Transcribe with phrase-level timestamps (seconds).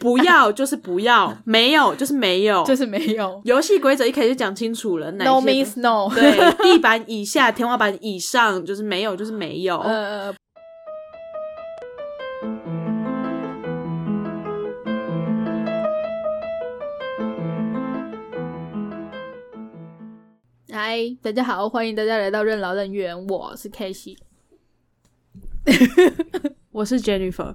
[0.00, 6.08] 不要就是不要，没有就是没有， 就是没有游戏规则一开始就讲清楚了，哪，no means no。
[6.14, 6.32] 对，
[6.62, 9.78] 地板以下、天花板以上就是没有，就是没有。
[9.86, 10.34] 呃，
[20.70, 24.16] 嗨，大家好，欢迎大家来到任劳任怨，我是 K 西。
[26.78, 27.52] 我是 Jennifer，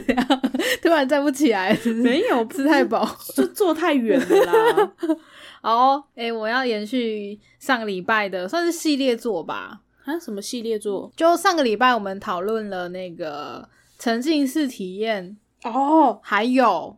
[0.80, 3.06] 突然站不起来，是不是没有吃太饱。
[3.34, 4.92] 就坐太远了啦。
[5.60, 9.82] 好，哎、我要延续上个礼拜的，算是系列作吧。
[10.06, 11.12] 啊，什么系列作？
[11.14, 13.68] 就上个礼拜我们讨论了那个
[13.98, 16.96] 沉浸式体验，哦还有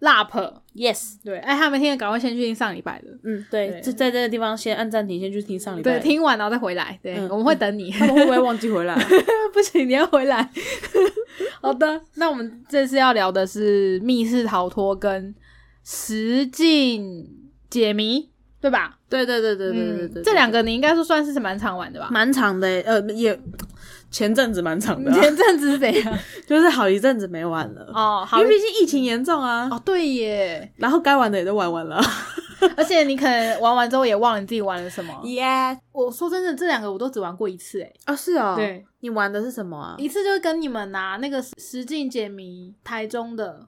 [0.00, 0.61] LAP。
[0.74, 3.08] ，Yes，对，哎，他没听的赶快先去听上礼拜的。
[3.24, 5.98] 嗯，对，就在这个地方先按暂停，先去听上礼拜。
[5.98, 6.98] 对，，听完然后再回来。
[7.02, 7.90] 对，嗯我们会等你。
[7.90, 8.94] 他们会不会忘记回来？
[9.52, 10.50] 不行，你要回来。
[11.60, 15.34] 好的，那我们这次要聊的是密室逃脱跟
[15.84, 17.28] 实境
[17.70, 18.28] 解谜，
[18.60, 18.98] 对吧？
[19.08, 22.08] 对对对对对对对，嗯这两个你应该说算是蛮常玩的吧？
[22.10, 23.38] 蛮长的欸，呃，也
[24.12, 26.18] 前阵子蛮长的啊， 前阵子是怎样？
[26.46, 27.90] 就是好一阵子没玩了。
[27.94, 32.00] 哦，好因为毕竟疫情严重啊，哦，对耶，然后该玩的也都玩完了。
[32.76, 35.12] 而且你可能玩完之后也忘了你自己玩了什么。
[35.24, 35.44] 耶，
[35.90, 39.96] 我说真的，这两个我都只玩过一次，哎，啊是哦，对，你玩的是什么啊？
[39.98, 43.66] 一次就是跟你们拿那个实境解谜，台中的，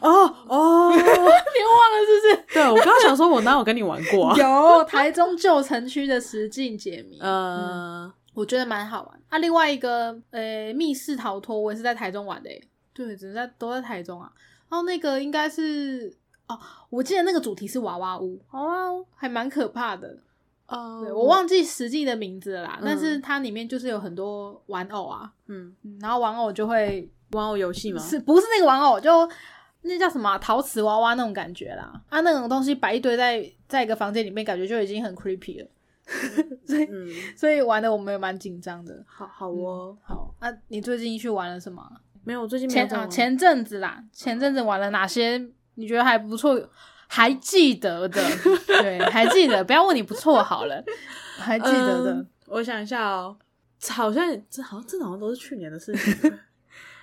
[0.00, 0.10] 哦
[0.46, 4.36] 哦，你忘了是不是对我刚刚想说，我哪有跟你玩过啊？
[4.38, 9.20] 有台中旧城区的实境解谜，呃，我觉得蛮好玩。
[9.30, 12.60] 啊，另外一个呃密室逃脱，我也是在台中玩的，哎，
[12.92, 14.30] 对，只是在都在台中啊。
[14.68, 16.14] 然后那个应该是
[16.46, 16.58] 哦，
[16.90, 20.18] 我记得那个主题是娃娃屋，娃娃屋还蛮可怕的。
[20.68, 28.02] 哦对我，忘记实际的名字了啦，嗯但是它里面就是有很多玩偶啊，嗯，嗯然后玩偶就会玩偶游戏吗？
[28.02, 29.10] 是不是那个玩偶就
[29.82, 32.02] 那叫什么啊、陶瓷娃娃那种感觉啦？
[32.08, 35.68] 啊，那种东西摆一堆在在一个房间里面，感觉就已经很 creepy 了，
[36.66, 39.04] 所以嗯，所以玩的我们也蛮紧张的。
[39.06, 41.92] 好好哦，好，啊，你最近去玩了什么啊？
[42.24, 45.36] 没有，我最近没有前前阵子啦，前阵子玩了哪些？
[45.74, 46.58] 你觉得还不错？
[47.08, 48.20] 还记得的，
[48.66, 50.82] 对，还记得，不要问你不错好了，
[51.38, 52.12] 还记得的。
[52.12, 53.36] 嗯我想一下哦，
[53.90, 56.38] 好像这好像这好像都是去年的事情。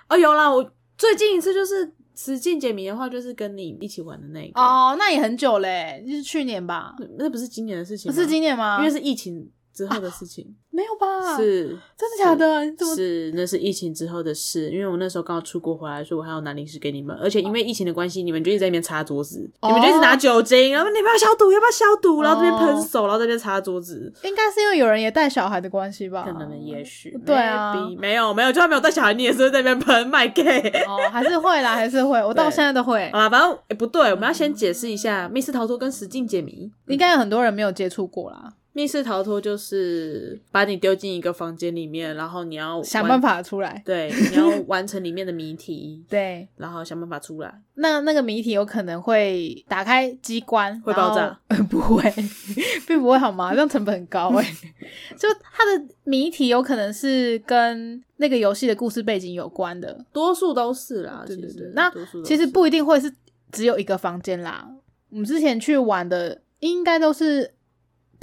[0.07, 4.61] 哦，有啦，我最近一次就是实境解谜的话，就是跟你一起玩的那个。
[4.61, 6.93] 哦，那也很久嘞，就是去年吧？
[7.17, 8.77] 那不是今年的事情，不是今年吗？
[8.79, 10.55] 因为是疫情之后的事情。
[10.69, 12.65] 没有吧？，是，真的假的？
[12.65, 12.95] 你怎么？
[12.95, 14.71] 是，那是疫情之后的事。
[14.71, 24.11] 因为我那时候刚好出国回来，所以我还要拿零食给你们，而且因为疫情的关系，你们就一直在那边擦桌子，哦你们就一直拿酒精，然后你们要消毒，要不要消毒，然后这边哦喷手，然后这边擦桌子。
[24.23, 26.23] 应该是因为有人也带小孩的关系吧？
[26.23, 30.59] 可能也许，对啊没有没有，就算没有带小孩，你也是会在那边喷卖 gay。
[30.87, 32.17] 哦，还是会啦，还是会。
[32.23, 33.19] 我 到对现在都会好。
[33.19, 36.71] 啦，反正、诶不对，我们要先解释一下密室逃脱跟实境解谜。
[36.87, 43.81] 应该有很多人没有接触过啦，密室逃脱就是把你丢进一个房间里面，然后你要想办法出来。
[43.85, 47.61] 对，你要 完成里面的谜题，对，然后想办法出来。
[47.75, 51.39] 那那个谜题有可能会打开机关，会爆炸？
[51.49, 52.11] 呃 不会，
[52.87, 53.51] 并不会好吗？
[53.53, 54.43] 这样成本很高哎、
[55.17, 60.03] 就它的谜题有可能是跟那个游戏的故事背景有关的。
[60.11, 61.91] 多数都是啦，对对对那
[62.25, 63.13] 其实不一定会是
[63.51, 64.67] 只有一个房间啦。
[65.11, 67.53] 我们之前去玩的应该都是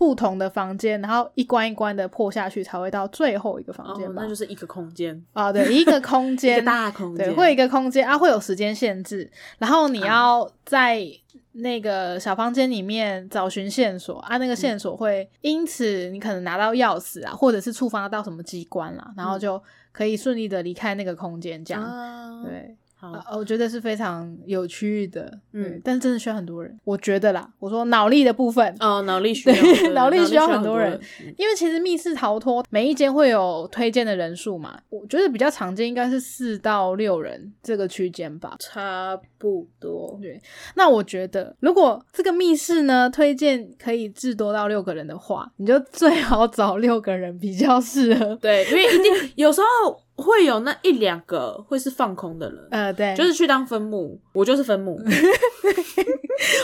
[0.01, 7.27] 不同的房间，然后一关一关的破下去，才会到最后一个房间哦，那就是一个空间，啊、对，一个空 一间个，大空间。
[7.27, 11.07] 对，间，会有一个空间啊，会有时间限制，然后你要在
[11.53, 19.63] 那个小房间里面找寻线索啊，那个线索会因此你可能拿到钥匙啊，或者是触发到什么机关啦，然后就
[19.93, 21.83] 可以顺利的离开那个空间，这样。
[21.83, 25.23] 啊，对，好，呃，我觉得是非常有趣的，
[25.53, 31.01] 嗯嗯，但是真的需要很多人，我觉得啦，我说脑力的部分，哦，脑力需要，脑力需要很很多人，
[31.39, 38.57] 因为其实密室逃脱每一间会有推荐的人数嘛，我觉得比较常见应该是四到六人这个区间吧。
[38.59, 40.19] 差不多。
[40.21, 40.39] 对，
[40.75, 48.37] 那我觉得如果这个密室呢推荐可以至多到六个人的话，你就最好找六个人比较适合。
[48.37, 55.01] 对，因为一定有时候会有那一两个会是放空的人，呃，对，就是去当分母，我就是分母。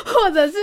[0.05, 0.57] 或者是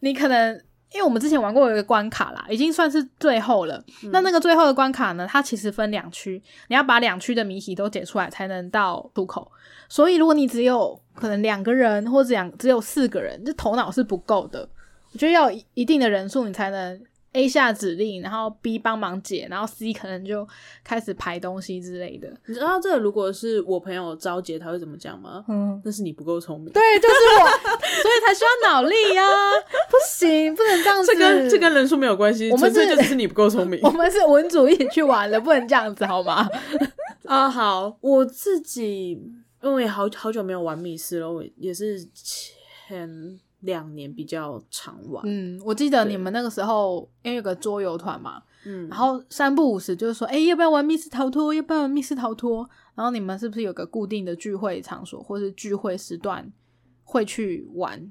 [0.00, 0.54] 你可能，
[0.92, 3.82] 因为我们之前玩过有一个关卡啦，已经算是最后了。
[4.12, 9.50] 那那个最后的关卡呢，它其实分两区，你要把两区的谜题都解出来才能到出口。
[9.88, 14.68] 所以如果你只有可能两个人或者两只有四个人，这头脑是不够的。
[15.12, 17.02] 我觉得要一一定的人数，你才能
[17.32, 20.46] A 下指令，然后 B 帮忙解，然后 C 可能就
[20.82, 22.28] 开始排东西之类的。
[22.46, 25.44] 你知道这个如果是我朋友招姐，他会怎么讲吗？
[25.48, 26.72] 嗯，那是你不够聪明。
[26.72, 29.22] 对，就是我，所以才需要脑力呀、
[29.88, 31.12] 不行，不能这样子。
[31.12, 33.90] 这跟这跟人数没有关系，我们是纯粹就是你不够聪明 我。
[33.90, 36.48] 们是文组一起去玩的，不能这样子好吗？
[37.26, 39.22] 啊，好，我自己
[39.62, 45.22] 因为好好久没有玩密室了，我也是前两年比较常玩。
[45.26, 51.52] 嗯，我记得你们那个时候因为有个桌游团嘛，嗯，然后三不五时就是说，哎、要不要玩密室逃脱？
[51.54, 52.68] 要不要玩密室逃脱？
[52.94, 56.52] 然后你们是不是有个固定的聚会场所或是聚会时段
[57.04, 58.10] 会去玩？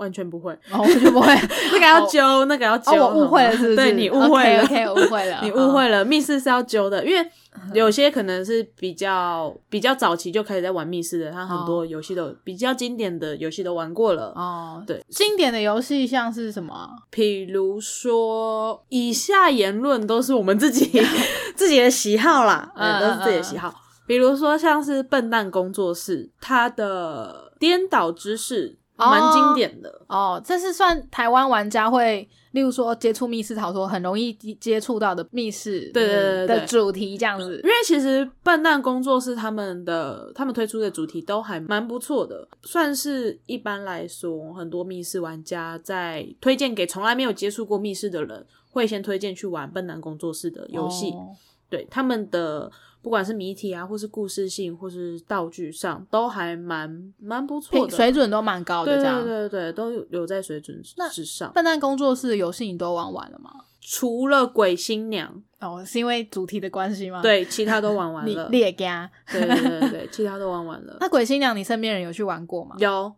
[0.00, 1.28] 完全不会，然后我就不会，
[1.72, 2.92] 那个要揪，那个要揪。
[2.92, 3.76] 哦，我误会了，是不是？
[3.76, 6.04] 对 你误会了 OK，, 误会了，你误会了。
[6.04, 7.30] 密室是要揪的，因为
[7.74, 14.32] 有些可能是比较比较早期就开始在玩密室的，他很多游戏都比较经典的游戏都玩过了。
[14.34, 16.88] 哦，对，经典的游戏像是什么啊？
[17.10, 20.90] 比如说，以下言论都是我们自己
[21.54, 23.74] 自己的喜好啦，都是自己的喜好。
[24.06, 30.00] 比如说，像是笨蛋工作室，它的颠倒知识蛮经典的。
[30.08, 36.06] 哦，这是算台湾玩家会，例如说接触密室逃脱很容易接触到的密室，对
[36.46, 37.68] 的主题这样子因。
[37.68, 51.10] 为其实笨蛋工作室他们的他们推出的主题都还蛮不错的，算是一般来说很多密室玩家在推荐给从来没有接触过密室的人，会先推荐去玩笨蛋工作室的游戏。
[51.10, 51.36] 哦
[51.70, 52.68] 对他们的
[53.02, 59.24] 不管是谜题啊，或是故事性，或是道具上，都还蛮蛮不错的，水准都蛮高的，对对这样。
[59.24, 60.80] 对对，都有有在水准
[61.10, 61.52] 之上。
[61.52, 63.50] 笨蛋工作室的游戏你都玩完了吗？
[63.80, 68.48] 除了鬼新娘，哦，是因为主题的关系吗？，对，其他都玩完了。
[68.50, 69.10] 猎家。
[69.32, 70.96] 对对对对对，其他都玩完了。
[71.00, 72.76] 那鬼新娘，你身边人有去玩过吗？
[72.78, 73.10] 有，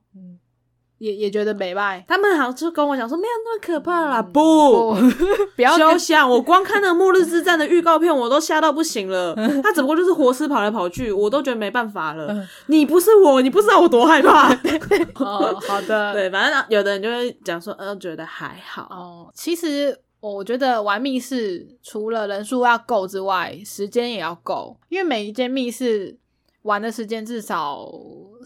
[1.03, 2.05] 也也觉得美败。
[2.07, 4.95] 他们好像就跟我讲说没有那么可怕啦，不，不，
[5.57, 6.31] 不要想！
[6.31, 9.35] 我光看那个《末日之战》的预告片，我都吓到不行了。
[9.63, 12.29] 他只不过就是活尸跑来跑去，我都觉得没办法了。
[12.29, 14.53] 嗯你不是我，你不知道我多害怕。
[15.19, 18.83] 哦，好的，对，反正有的人就会讲说，嗯、觉得还好。
[18.91, 26.17] 哦，其实我觉得玩密室除了人数要够之外，时间也要够，因为每一间密室
[26.63, 27.89] 玩的时间至少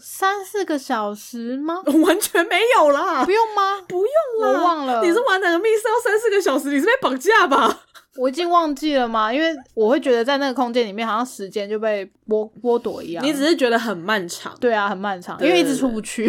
[0.01, 1.81] 三四个小时吗？
[2.05, 3.81] 完全没有啦不，用吗？
[3.87, 6.69] 不用啦，我忘了你是玩哪个密室要三四个小时？
[6.69, 7.81] 你是被绑架吧？
[8.17, 9.31] 我已经忘记了吗？
[9.31, 13.23] 因为我会觉得在那个空间里面，好像时间就被剥剥夺一样。
[13.23, 16.25] 你只是觉得很漫长，对啊，很漫长，因为一直出不去。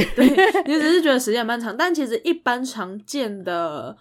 [0.66, 3.96] 你只是觉得时间很漫长，但其实一般常见的，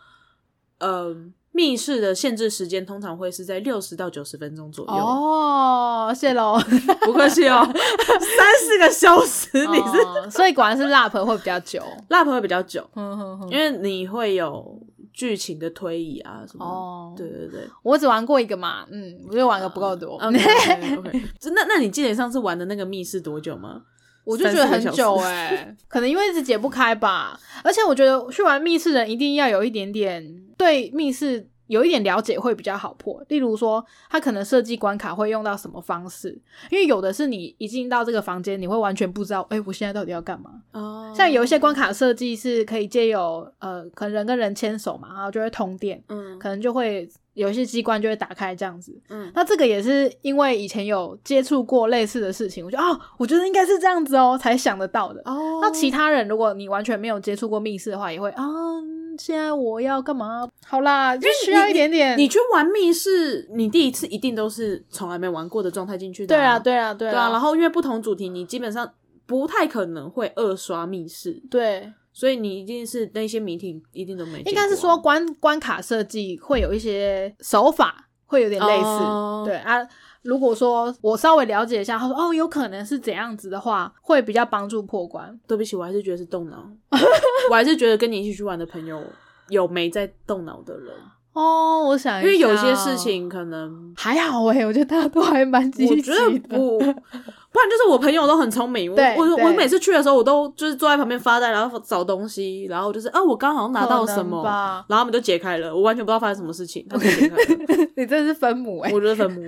[0.80, 1.16] 呃，
[1.58, 4.94] 密室的限制时间通常会是在六十到九十分钟左右。
[4.94, 6.62] 哦，谢喽。
[7.02, 11.82] 不客气哦， 三四个小时，你是哦所以果然是 lap 会比较久。
[12.10, 14.80] lap 会比较久，哼哼哼因为你会有
[15.12, 16.64] 剧情的推移啊什么。
[16.64, 20.16] 哦，对对对我只玩过一个嘛，嗯，我就玩个不够多。
[20.18, 21.24] ，OK OK OK。
[21.56, 23.82] 那那你记得上次玩的那个密室多久吗？
[24.24, 27.40] 我就觉得很久哎、可能因为一直解不开吧。
[27.64, 30.22] 而且我觉得去玩密室的人一定要有一点点
[30.58, 33.24] 对密室有一点了解会比较好破。
[33.28, 36.40] 例如说，他可能设计关卡会用到什么方式，
[36.72, 40.52] 因为有的是你一进到这个房间，你会完全不知道，哎、我现在到底要干嘛。
[40.72, 48.96] 哦像有一些关卡设计是可以借由呃，可能人跟人牵手嘛，然后就会通电，嗯可能就会有一些机关就会打开这样子。
[49.10, 55.22] 嗯那这个也是因为以前有接触过类似的事情，我觉得哦，我觉得应该是这样子哦，才想得到的。
[55.26, 58.46] 哦那其他人如果你完全没有接触过密室的话，也会啊，
[59.18, 60.48] 现在我要干嘛？
[60.66, 62.18] 好啦，就需要一点点。
[62.18, 67.30] 你去玩密室，你第一次一定都是从来没玩过的状态进去的、对啊，对啊，对对啊。
[67.30, 68.90] 然后因为不同主题，你基本上
[69.26, 74.44] 不太可能会二刷密室，对，所以你一定是那些谜题一定都没啊。
[74.46, 78.84] 应该是说关关卡设计会有一些手法会有点类似。
[78.84, 79.78] 哦对啊，
[80.28, 85.40] 如果说我稍微了解一下，他说哦，有可能是怎样子的话，会比较帮助破关。
[85.48, 86.70] 对不起，我还是觉得是动脑，
[87.50, 89.02] 我还是觉得跟你一起去玩的朋友
[89.48, 90.94] 有没在动脑的人，
[91.38, 93.94] 哦，我想一因为有些事情可能。
[93.96, 96.58] 还好诶、我觉得大家都还蛮积极我觉得的。
[96.58, 98.92] 不，不然就是我朋友都很聪明。
[98.92, 107.90] 我我我每次去的时候，我都就是坐在旁边发呆，然后找东西，然后就是啊，我刚好像拿到什么，吧然后他们就解开了，我完全不知道发生什么事情，他们解开了。
[107.96, 109.42] 你真的是分母诶、我觉得分母，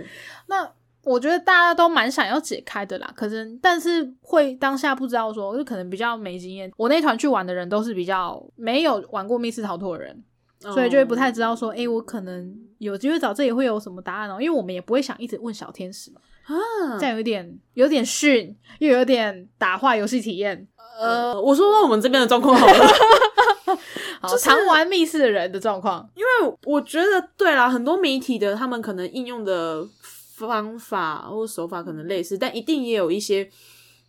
[0.48, 0.68] 那
[1.06, 6.72] 我觉得大家都蛮想要解开的啦，可是但是会当下不知道说，就可能比较没经验。
[6.76, 10.24] 我那团去玩的人都是比较没有玩过密室逃脱的人，
[10.60, 20.68] 所以就会不太知道说，诶，我可能有机会找这里会有什么答案哦、因为我们也不会想一直问小天使嘛，啊这样有点有点逊，又有点打坏游戏体验。
[21.00, 22.74] 呃，我说说我们这边的状况好了。
[24.20, 26.10] 好，就是常玩密室的人的状况。
[26.14, 27.06] 因为我觉得
[27.38, 29.88] 对啦，很多媒体的他们可能应用的
[30.36, 33.50] 方法或手法可能类似，但一定也有一些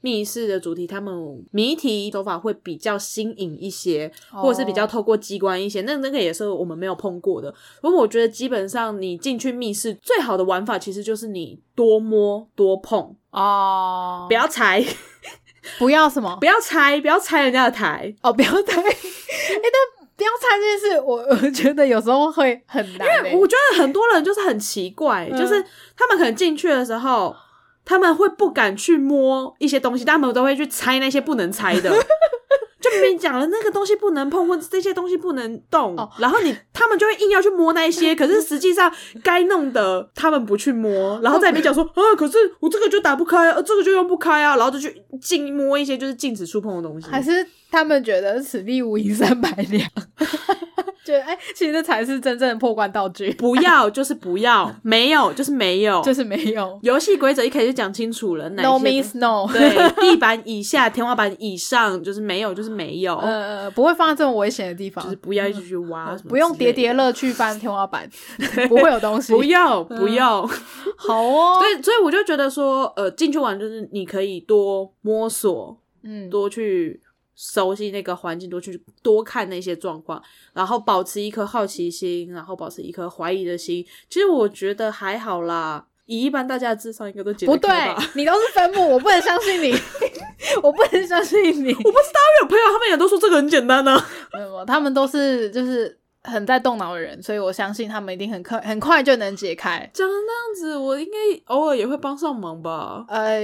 [0.00, 1.14] 密室的主题，他们
[1.50, 5.82] 谜题手法会比较新颖一些，或者是比较透过机关一些。
[5.82, 7.54] 那那个也是我们没有碰过的。
[7.80, 14.84] 不过我觉得基本上你进去密室最好的玩法其实就是你多摸多碰，哦不，要猜，
[15.78, 18.14] 不要什么不要拆，不要拆人家的台。
[18.22, 18.80] 哦，不要拆。
[18.82, 23.34] 哎、但不要拆这件事，我我觉得有时候会很难、欸。
[23.34, 25.64] 我觉得很多人就是很奇怪，嗯就是
[25.96, 27.34] 他们可能进去的时候，
[27.90, 31.90] 他们会不敢去摸一些东西，但他们都会去猜那些不能猜的。
[32.80, 36.08] 就明明讲了那个东西不能碰，或者这些东西不能动，哦。
[36.18, 38.90] 然后你他们就会硬要去摸那一些， 可是实际上
[39.24, 47.08] 该弄的他们不去摸，然后在里面讲说啊，可是我这个就打不开啊，呃这个就用不开啊，然后就去禁摸一些就是禁止触碰的东西。
[47.10, 49.90] 还是他们觉得此地无银三百两，
[51.02, 56.78] 觉得哎、其实这才是真正的破关道具， 不要就是不要，没有就是没有， 就是没有。
[56.82, 66.90] 游戏规则一开始就讲清楚了，哪 No 些 means no， 对，地板以下、天花板以上就是没有，就是没有，呃，不会放在这么危险的地方，就是不要一直去挖不用叠叠。
[66.90, 68.10] 乐去翻天花板，
[68.68, 69.32] 不会有东西。
[69.32, 70.44] 不要不要，
[70.96, 77.00] 好哦，对，所以我就觉得说，呃，进去玩就是你可以多摸索，嗯，多去
[77.42, 83.82] 熟悉那个环境，多去多看那些状况，然后保持一颗好奇心，然后保持一颗怀疑的心。
[84.10, 87.70] 其实我觉得还好啦，以一般大家的智商应该都解得不对。，
[88.14, 89.72] 你都是分母，我不能相信你，
[90.62, 91.72] 我不能相信你。
[91.72, 93.98] 我不知道，有朋友他们也都说这个很简单呢、
[94.34, 99.88] 没有，他们都是就是很在动脑的人，所以我相信他们一定很快很快就能解开。
[99.92, 103.40] 讲的那样子，我应该偶尔也会帮上忙吧呃，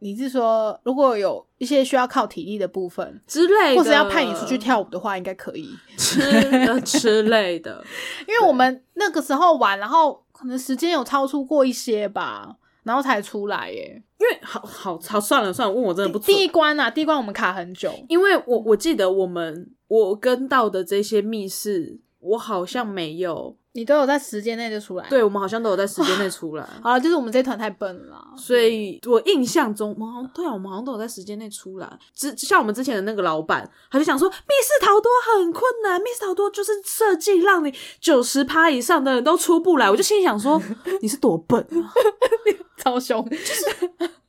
[0.00, 5.68] 你是说如果有一些需要靠体力的部分，之类的，或者要派你出去跳舞的话，应该可以。
[5.96, 6.18] 吃
[6.50, 7.82] 的 之类的。
[8.28, 14.02] 因为我们那个时候玩，然后可能时间有超出过一些吧，然后才出来耶。
[14.18, 26.66] 因为好好好算了算了，问我真的不第一关啊，第一关我们卡很久，因为我我记得我们我跟到的这些密室，我好像没有，你都有在时间内就出来。，对我们好像都有在时间内出来。
[26.82, 28.22] 好了，就是我们这团太笨了。
[28.36, 31.98] 所以我印象中，我们好像对啊，我们好像都有在时间内出来。
[32.14, 39.90] 之像我们之前的那个老板，他就想说，密室逃脱很困难，密室逃脱就是设计让你九十趴以上的人都出不来。
[39.90, 40.60] 我就心里想说，
[41.00, 41.92] 你是多笨啊！
[42.76, 43.26] 超凶，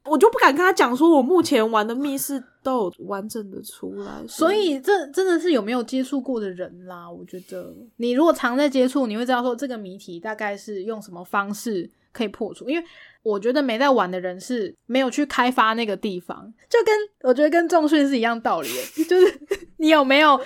[0.05, 7.09] 我就不敢跟他讲说，我目前玩的密室都有完整的出来，所以这真的是有没有接触过的人啦？
[7.09, 12.67] 我觉得你如果常在接触，你会知道说这个谜题大概是用什么方式可以破除。
[12.67, 12.83] 因为
[13.21, 19.39] 我觉得没在玩的人是没有去开发那个地方，就跟我觉得跟重训是一样道理的，就是
[19.81, 20.39] 你有没有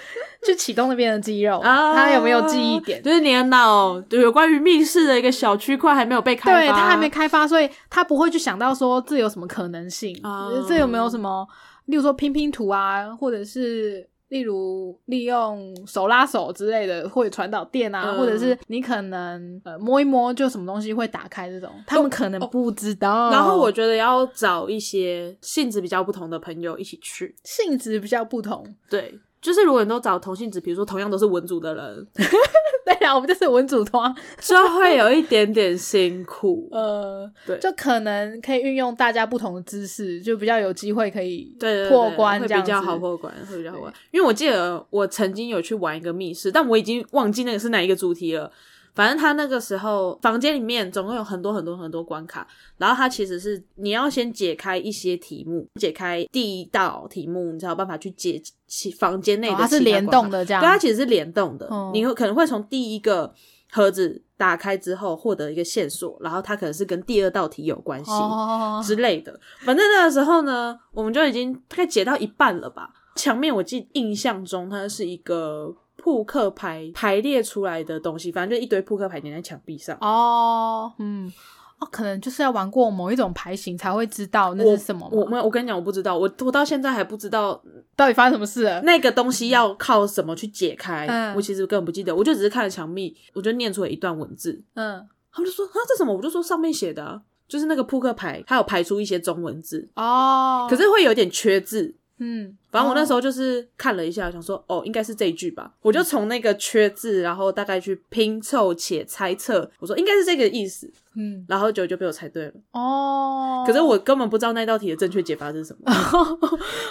[0.46, 3.04] 去启动那边的肌肉，啊，他有没有记忆点。
[3.04, 10.50] 就是你的脑就有关于密室的一个小区块还没有被开发，对他还没开发，所以他不会去想到说这有什么可能性，啊。
[10.68, 11.46] 这有没有什么，
[11.88, 23.32] 例如说拼拼图啊，或者是例如利用手拉手之类的，或者传导电啊，嗯或者是你可能呃摸一摸就什么东西会打开这种，他们可能不知道。
[23.32, 29.20] 然后我觉得要找一些性质比较不同的朋友一起去，性质比较不同，对。
[29.42, 32.08] 就是如果你都找同性质，比如说同样都是文组的人，
[33.00, 36.70] 对啊，我们就是文组团， 就会有一点点辛苦。
[36.72, 43.92] 呃，对就可能可以运用大家不同的知识，就比较有机会可以对破关比较好破关，会比较好玩。
[44.12, 48.52] 因为我记得我曾经有去玩一个密室，但我已经忘记那个是哪一个主题了。
[48.94, 60.62] 反正他那个时候房间里面总共有很多很多很多关卡，然后他其实是你要先解开一些题目，解开第一道题目，你才有办法去解其房间内的、哦它是联动，的这样。
[60.62, 61.68] 对，它其实是联动的。
[61.72, 63.34] 嗯你会可能会从第一个
[63.72, 68.12] 盒子打开之后获得一个线索，然后它可能是跟第二道题有关系。
[68.12, 69.40] 哦，之类的。
[69.62, 72.90] 反正那个时候呢，我们就已经大概解到一半了吧。
[73.16, 79.98] 墙面我记印象中它是一个扑克牌排列出来的东西，反正就一堆扑克牌粘在墙壁上。
[80.02, 81.32] 哦，嗯，
[81.80, 85.26] 哦，可能就是要玩过某一种牌型才会知道那是什么我。
[85.26, 87.62] 我我跟你讲，我不知道，我我到现在还不知道
[87.96, 88.82] 到底发生什么事了？
[88.84, 91.06] 那个东西要靠什么去解开。
[91.08, 94.64] 嗯我其实根本不记得，我就只是看了墙壁，我就念出了一段文字。
[94.76, 96.14] 嗯，他们就说啊，这什么？
[96.16, 101.94] 我就说上面写的啊、就是那个扑克牌，它有排出一些中文字，哦，可是会有点缺字。
[102.18, 112.52] 嗯，反正我那时候就是看了一下，想说哦，应该是这一句吧，我就从那个缺字，然后大概去拼凑且猜测，我说应该是这个意思，嗯，然后就就被我猜对了。
[112.74, 115.90] 哦，可是我根本不知道那道题的正确解法是什么，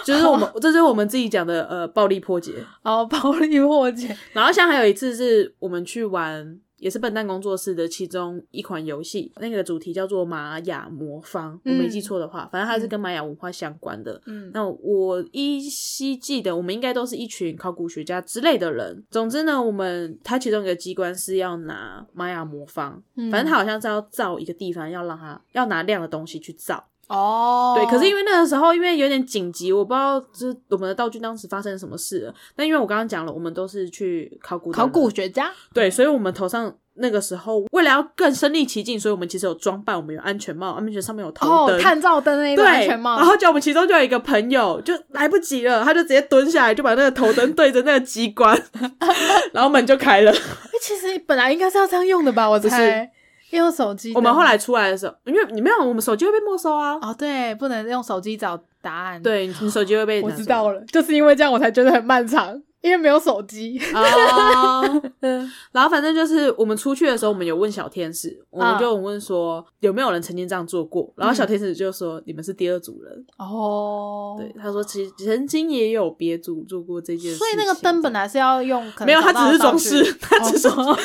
[0.03, 2.53] 就是我们 这就是我们自己讲的呃暴力破解。
[2.81, 14.21] 哦，暴力破解，然后像还有一次是我们去玩，也是笨蛋工作室的其中一款游戏，那个主题叫做玛雅魔方，我没记错的话，反正它是跟玛雅文化相关的。
[14.25, 19.03] 嗯那我依稀记得，我们应该都是一群考古学家之类的人。
[19.09, 26.85] 总之呢，我们它其中一个机关是要拿玛雅魔方，嗯反正它好像是要造一个地方，要让它要拿亮的东西去造。
[27.07, 32.33] 哦，对，可是因为那个时候因为有点紧急，我不知道就是我们的道具当时发生什么事了。
[32.55, 48.59] 但因为我刚刚讲了，我们都是去考古考古学家，对，所以我们头上那个时候为了要更身临其境，所以我们其实有装扮，我们有安全帽，安全上面有头哦灯。，探照灯那，个安全帽，然后就我们其中就有一个朋友就来不及了，他就直接蹲下来，就把那个头灯对着那个机关，
[49.53, 50.31] 然后门就开了。
[50.31, 52.49] 哎，其实本来应该是要这样用的吧？
[52.49, 53.11] 我猜，
[53.55, 54.13] 用手机。
[54.13, 56.95] 我们后来出来的时候，因为你没有，我们手机会被没收啊。
[57.01, 63.79] 哦，对，不能用手机找答案。，对，你手机会被我知道了，就是因为这样我才觉得很漫长，因为没有手机。
[63.93, 65.01] 哦，
[65.71, 80.95] 然后反正就是我们出去的时候，我们有问小天使，我们嗯就问说有没有人曾经这样做过，然后小天使就说你们是第二组人，哦，对，他说其实曾经也有别组做过这件事，所以那个灯本来是要用，可能没有，他只是装饰，它只是哦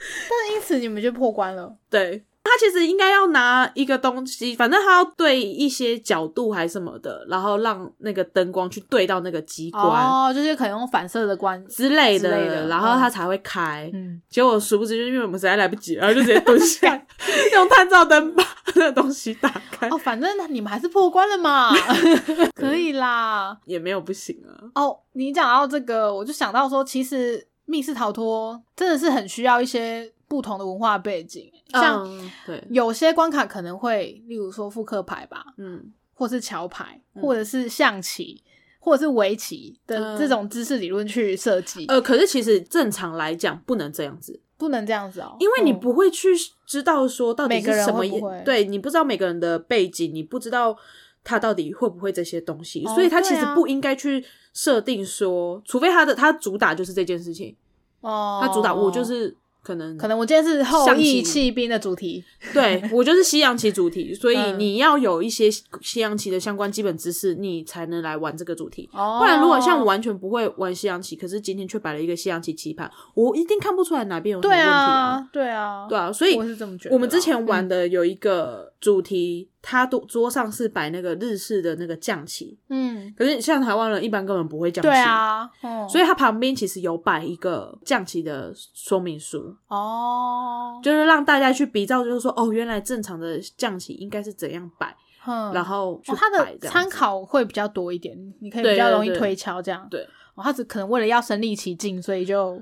[0.28, 1.74] 但是因此你们就破关了。
[1.88, 2.24] 对。
[2.42, 11.64] 他其实应该要拿一个东西，反正他要对一些角度还是什么的，然后让那个灯光去对到那个机关哦，就是可能用反射的关。
[11.68, 13.88] 之类的，之类的然后它才会开。
[13.92, 17.00] 嗯，结果殊不知，就是因为我们实在来不及，然后就直接蹲下，
[17.52, 18.42] 用探照灯把
[18.74, 21.70] 那个东西打开，哦，反正你们还是破关了嘛，
[22.56, 23.56] 可以啦。
[23.66, 24.58] 也没有不行啊。
[24.74, 38.42] 哦，你讲到这个，我就想到说，其实密室逃脱真的是很需要一些不同的文化背景，像嗯、对，有些关卡可能会，例如说复刻牌吧，嗯，或是桥牌，嗯或者是象棋，
[38.80, 46.28] 或者是围棋的嗯这种知识理论去设计，呃，可是其实正常来讲不能这样子，不能这样子哦，因为你嗯不会去
[46.66, 50.76] 知道说到底是什么也，会对你不知道每个人的背景，你不知道
[51.22, 54.24] 他到底会不会这些东西，哦所以他其实不应该去
[54.54, 57.56] 设定说，除非他的他主打就是这件事情，
[58.00, 68.88] 哦，它主打我就是可能可能我今天是后象羿棋弃兵的主题，对我就是西洋棋主题， 所以嗯你要有一些西洋棋的相关基本知识，你才能来玩这个主题。
[68.94, 76.94] 哦，不然，如果像我完全不会玩西洋棋，可是今天却摆了一个西洋棋棋盘，我一定看不出来哪边有什么对问题啊，对啊，对啊，所以我是这么觉得啊。
[76.94, 89.54] 我们之前玩嗯的有一个主题，他桌桌上是摆那个日式的那个象棋，嗯，可是像台湾人一般根本不会象棋，对，啊，嗯，所以他旁边其实有摆一个象棋的说明书。
[89.68, 99.86] 哦，就是让大家去比照，就是说，哦，原来正常的象棋应该是怎样摆，嗯，然后去哦，它的参考会比较多一点，你可以比较容易推敲这样。
[99.90, 100.00] 对，
[100.34, 102.54] 哦，他只可能为了要身临其境，所以就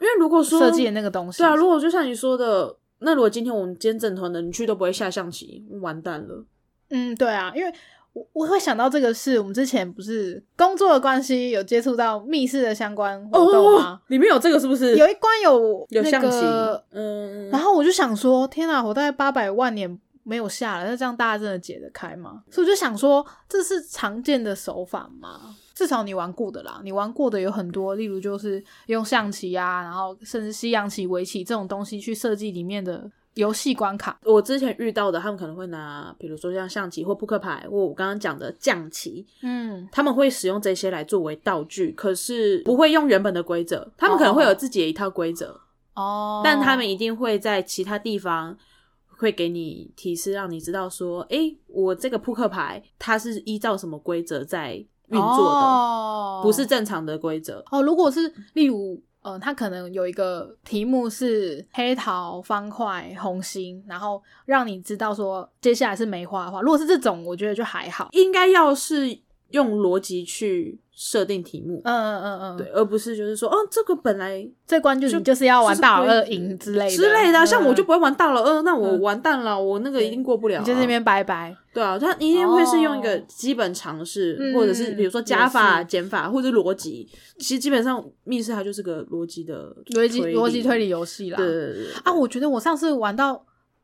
[0.00, 1.42] 因为如果说设计的那个东西。
[1.42, 6.44] 对啊，如果就像你说的，那如果今天我们今天整团的你去都不会下象棋，完蛋了。
[6.90, 7.72] 嗯，对啊，因为
[8.12, 13.92] 我我会想到这个事我们之前不是工作的关系有接触到密室的相关活动吗？
[13.92, 14.96] 哦，里面有这个是不是？
[14.96, 22.42] 有一关有那有象棋个，，嗯，然后我就想说，天哪，我大概八百万年没有下了，那这样大家真的解得开吗？
[22.50, 25.54] 所以我就想说，这是常见的手法吗？
[25.78, 34.18] 至少你玩过的啦，你玩过的有很多，例如就是用象棋啊，然后甚至西洋棋、围棋这种东西去设计里面的游戏关卡。
[34.24, 45.60] 我之前遇到的，他们可能会拿，比如说像象棋或扑克牌，或我刚刚讲的象棋，嗯，他们会使用这些来作为道具，可是不会用原本的规则，他们可能会有自己的一套规则，
[45.94, 48.58] 哦，但他们一定会在其他地方
[49.06, 57.64] 会给你提示，让你知道说，诶，我这个扑克牌它是依照什么规则在运作的，哦、不是正常的规则。
[57.70, 68.08] 哦，如果是例如，呃，它可能有一个题目是黑桃方块红心，然后让你知道说接下来是梅花的话，如果是这种，我觉得就还好。
[68.12, 69.18] 应该要是
[69.50, 80.60] 用逻辑去设定题目，嗯嗯嗯嗯，对，，而不是就是说，哦，这个本来这关就就你就是要玩大老二赢之类的之类的啊、像我就嗯不会玩大老二，那我嗯完蛋了，我那个一定过不了、啊。
[80.60, 81.56] 你就在那边拜拜。
[81.72, 87.08] 对啊，他一定会是用一个哦基本常识，嗯或者是比如说加法、减法，或者逻辑。
[87.38, 90.88] 其实基本上密室它就是个逻辑的逻辑逻辑推理。
[90.88, 91.36] 游戏啦。
[91.36, 93.40] 对对对对啊，我觉得我上次玩到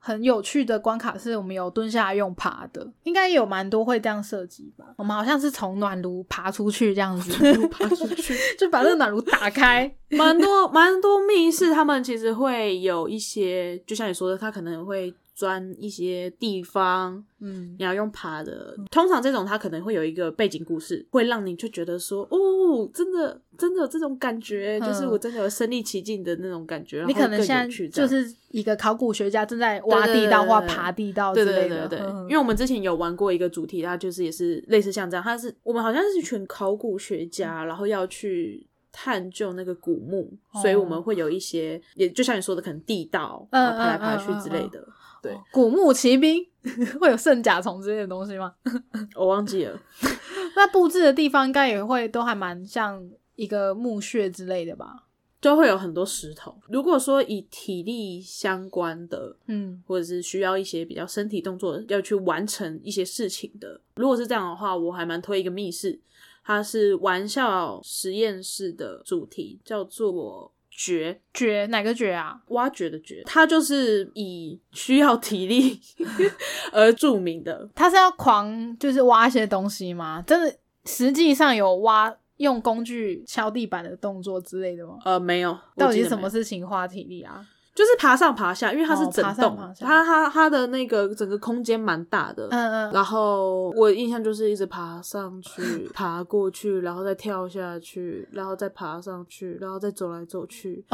[0.07, 4.85] 很有趣的关卡是我们有蹲下来用爬的，应该有蛮多会这样设计吧。
[4.99, 7.33] 我们好像是从暖炉爬出去这样子，
[7.69, 9.91] 爬出去，就把那个暖炉打开。
[10.13, 18.77] 蛮多蛮多密室，他们其实会有一些，就像你说的，他可能会钻一些地方，嗯，你要用爬的。
[18.91, 27.03] 通常这种它可能会有一个背景故事，会让你就觉得说，哦，真的真的有这种感觉，就是我真的有身临其境的那种感觉。
[27.03, 44.87] 嗯你可能现在就是一个考古学家正在挖地道或爬地道之类的，对对对，嗯因为我们之前有玩过一个主题，它就是也是类似像这样，它是我们好像是一群考古学家，然后要去探究那个古墓，所以我们会有一些，也就像你说的，可能地道，嗯然后爬来爬去之类的。
[45.25, 46.45] 对，古墓奇兵
[47.01, 48.55] 会有圣甲虫之类的东西吗？
[49.17, 49.81] 我忘记了，
[50.55, 53.03] 那布置的地方应该也会都还蛮像
[53.37, 55.05] 一个墓穴之类的吧？
[55.41, 56.55] 就会有很多石头。
[56.69, 66.01] 如果说以体力相关的，嗯，或者是需要一些比较身体动作要去完成一些事情的，如果是这样的话，我还蛮推一个密室，
[66.43, 71.21] 它是玩笑实验室的主题，叫做掘。
[71.33, 72.41] 掘哪个掘啊？
[72.49, 75.81] 挖掘的掘，它就是以需要体力
[76.73, 77.69] 而著名的。
[77.75, 80.23] 他是要狂就是挖一些东西吗？
[80.27, 84.99] 真的实际上有挖用工具敲地板的动作之类的吗？
[85.05, 87.47] 呃，没有，到底是什么事情花体力啊？
[87.75, 92.47] 就是爬上爬下，因为它是哦整栋，它它它的那个整个空间蛮大的。
[92.51, 100.85] 嗯嗯，然后我印象就是一直爬上去，爬过去，然后再跳下去，然后再爬上去，然后再走来走去，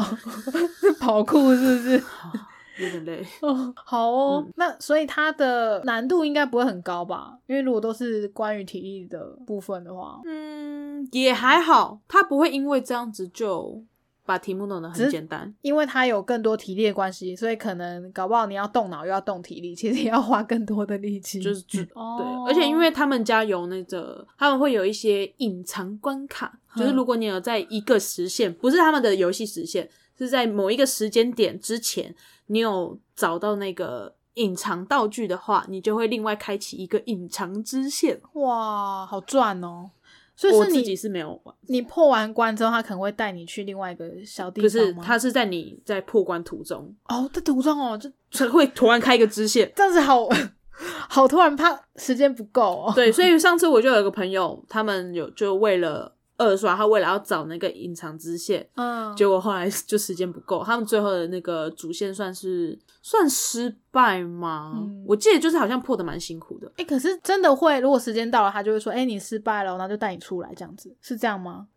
[0.99, 2.03] 跑酷是不是？
[2.79, 3.27] 有点累。
[3.41, 7.37] 哦，好哦，嗯那所以它的难度应该不会很高吧？
[7.45, 13.83] 因为如果都是关于体力的部分的话，嗯，也还好，它不会因为这样子就
[14.31, 15.53] 把题目弄得很简单。
[15.61, 21.41] 因为它有更多体力的关系，所以可能搞不好你要动脑又要动体力，其实也要花更多的力气。
[21.41, 21.85] 就是对，
[22.47, 32.15] 而且因为他们家有那个，他们会有一些隐藏关卡，就是嗯如果你有在一个时限，不是他们的游戏时限，是在某一个时间点之前，
[32.47, 38.21] 你有找到那个隐藏道具的话，你就会另外开启一个隐藏支线。
[38.33, 39.91] 哇，好赚哦！
[40.41, 45.03] 所以是你我自己是没有玩，你破完关之后，他可能会带你去另外一个小地方吗？
[45.03, 47.99] 是，他是在你在破关途中，哦，在途中哦，
[48.31, 49.71] 就 会突然开一个支线。
[49.75, 50.27] 这样子好
[51.07, 52.91] 好突然，怕时间不够哦。
[52.95, 64.73] 对，所以上次我就有一个朋友，他们有就为了二刷，他为了要找那个隐藏支线，嗯，结果后来就时间不够，他们最后的那个主线算是算失败吗？
[64.75, 66.71] 嗯我记得就是好像破的蛮辛苦的。
[66.77, 71.67] 哎、可是真的会，如果时间到了，他就会说：“哎、你失败了，然后就带你出来，这样子是这样吗？”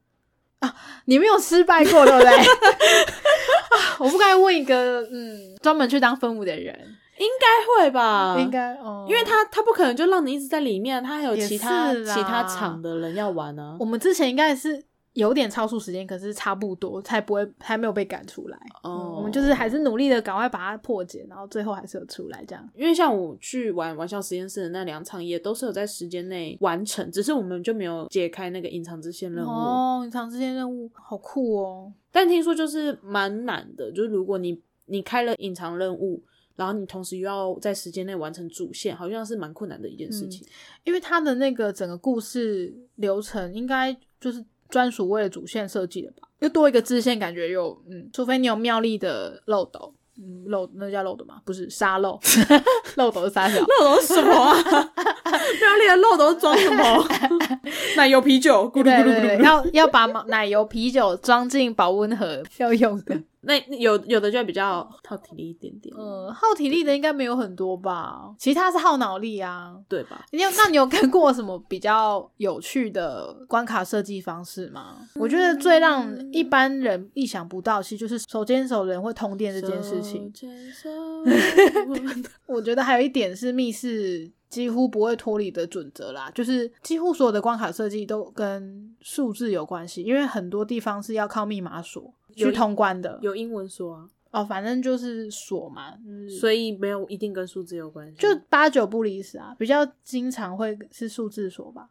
[0.60, 0.74] 啊，
[1.06, 2.30] 你没有失败过，对不对？
[2.36, 8.36] 啊我不该问一个嗯，专门去当分母的人，应该会吧？
[8.38, 18.58] 应该哦，因为他他不可能就让你一直在里面，他还有其他其他场的人要玩呢、我们之前应该是有点超速时间，可是差不多，才不会还没有被赶出来。
[18.82, 22.68] 哦嗯我们就是还是努力的赶快把它破解，然后最后还是有出来这样。
[22.74, 29.48] 因为像我去玩玩笑实验室的那两场，也都是有在时间内完成，只是我们就没有解开那个隐藏支线任务。
[29.48, 31.92] 哦，隐藏支线任务好酷哦！
[32.10, 36.22] 但听说就是蛮难的，就是如果你你开了隐藏任务，
[36.56, 40.46] 然后你同时又要在时间内完成主线，好像是蛮困难的一件事情。
[40.84, 51.40] 因为它的那个整个故事流程应该就是专属为了主线设计的吧，又多一个支线，感觉又嗯，除非你有妙丽的漏斗，嗯，漏那叫漏斗吗？
[51.44, 52.18] 不是沙漏，
[52.96, 53.60] 漏斗是沙小。
[53.60, 54.54] 漏斗是什么啊？
[54.62, 57.06] 庙里的漏斗是装什么？
[57.96, 59.42] 奶油啤酒，咕噜咕噜咕噜。
[59.42, 63.20] 要要把奶油啤酒装进保温盒要用的。
[63.46, 69.74] 那有有的就比较耗体力一点点，嗯，耗体力的应该没有很多吧，其他是耗脑力啊。
[69.88, 70.24] 对吧？
[70.32, 74.96] 你有那你有看过什么比较有趣的关卡设计方式吗？
[75.14, 80.32] 我觉得最让一般人意想不到，其实就是手牵手人会通电这件事情。
[80.72, 93.18] 手 手我觉得还有一点是密室几乎不会脱离的准则啦，就是几乎所有的关卡设计都跟数字有关系，因为很多地方是要靠密码锁有去通关的。
[93.22, 98.16] 有英文锁啊，哦，反正就是锁嘛，就是所以没有一定跟数字有关系。
[98.16, 101.88] 就八九不离十啊，比较经常会是数字锁吧，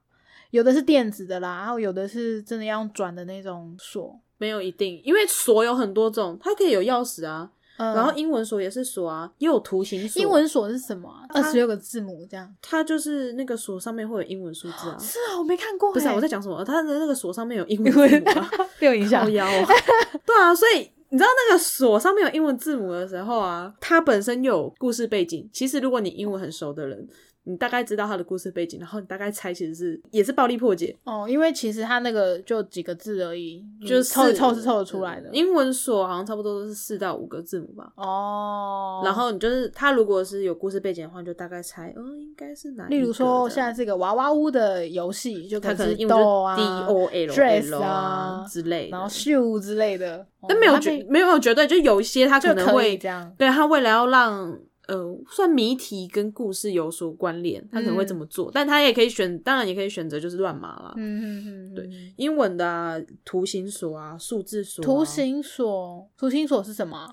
[0.51, 4.19] 有的是电子的啦，然后有的是真的要用转的那种锁。
[4.39, 10.21] 没有一定，因为锁有很多种，它可以有钥匙啊，嗯然后英文锁也是锁啊，也有图形锁。
[10.21, 11.25] 英文锁是什么啊？
[11.29, 12.47] 二十六个字母这样。
[12.61, 14.97] 它就是那个锁上面会有英文数字啊。
[14.99, 15.93] 是啊，我没看过欸。
[15.93, 16.63] 不是啊，我在讲什么？
[16.63, 19.25] 它的那个锁上面有英 文字母啊，被我影响！
[19.25, 25.49] 对啊，所以你知道那个锁上面有英文字母的时候啊，它本身有故事背景。
[25.51, 27.07] 其实如果你英文很熟的人，
[27.45, 35.29] 你大概知道他的故事背景，然后你大概猜其实是也是暴力破解，哦，因为其实他那个就几个字而已，就是凑一凑是凑得出来的。
[35.33, 37.91] 英文锁好像差不多都是四到五个字母吧。
[37.97, 42.87] 哦，然后你就是他如果是有故事背景的话，你就大概猜，嗯，应该是哪？
[42.87, 53.33] 例如说现在是个娃娃屋的游戏，就它可能是英文就 doll 啊 D O L dress 啊之类，然后 shoe 之类的，但没有绝没有绝对，就有一些他就可以能会这样。
[53.37, 60.93] 对他为了要让呃算谜题跟故事有所关联，他可能会这么做，但他也可以选，当然也可以选择就是乱码啦。
[60.97, 67.09] 嗯嗯嗯，对嗯英文的啊，图形锁啊，数字锁、啊，图形锁，图形锁是什么？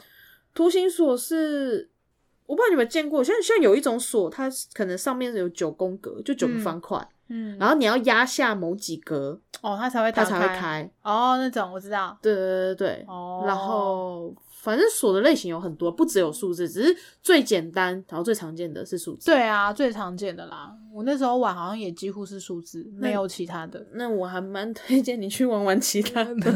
[0.52, 1.88] 图形锁是
[2.46, 10.90] 我不知道你们见过，像像有一种锁，它可能上面有九宫格，就九个嗯方块，嗯，然后你要压下某几格，哦，它才会它才会开。
[11.02, 12.18] 哦，那种我知道。
[12.20, 19.26] 对对对对，哦，然后反正锁的类型有很多，不只有数字，只是最简单，然后最常见的是数字。
[19.26, 20.70] 对啊，最常见的啦。
[20.92, 23.84] 我那时候玩好像也几乎是数字，没有其他的。
[23.92, 26.52] 那我还蛮推荐你去玩玩其他的，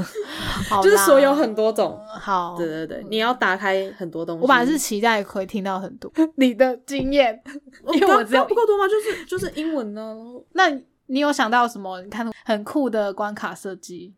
[0.68, 1.98] 好就是啦锁有很多种。
[2.20, 4.42] 好，对对对，你要打开很多东西。
[4.42, 7.40] 我本来是期待可以听到很多 你的经验，
[7.94, 8.84] 因为刚我只有不够多吗？
[8.86, 10.14] 就是就是英文呢、
[10.52, 10.68] 那
[11.06, 12.02] 你有想到什么？
[12.02, 14.12] 你看很酷的关卡设计，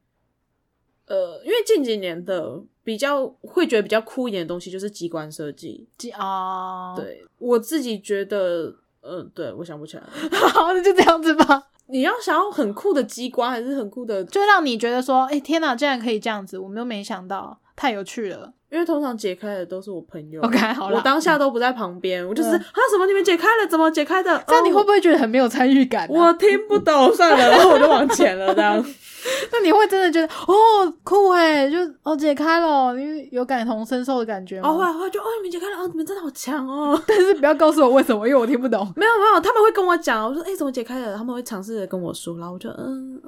[1.06, 5.86] 呃，因为近几年的比较会觉得比较酷一点的东西就是机关设计。
[5.96, 10.08] 机哦，，对我自己觉得，嗯、对我想不起来了。
[10.50, 14.24] 好，那就这样子吧，你要想要很酷的机关，还是很酷的？
[14.24, 18.52] 就让你觉得说，哎、天哪，竟然可以这样子，我们都没想到，太有趣了。
[18.68, 20.42] 因为通常解开的都是我朋友。
[20.42, 23.66] OK，好了，我当下都不在旁边，我就是嗯啊什么你们解开了？
[23.70, 24.36] 怎么解开的？
[24.48, 26.08] 这样你会哦不会觉得很没有参与感、啊？
[26.10, 28.84] 我听不懂，算了，然后我就往前了，这样。
[29.52, 34.68] 那你会真的觉得哦酷哎，就哦解开了，因为有感同身受的感觉吗？
[34.68, 37.00] 哦，会会就哦，你们解开了，哦，你们真的好强哦。
[37.06, 38.80] 但是不要告诉我为什么，因为我听不懂。
[38.96, 41.16] 没有没有，他们会跟我讲，我说哎、怎么解开的？
[41.16, 43.20] 他们会尝试着跟我说，然后我就嗯。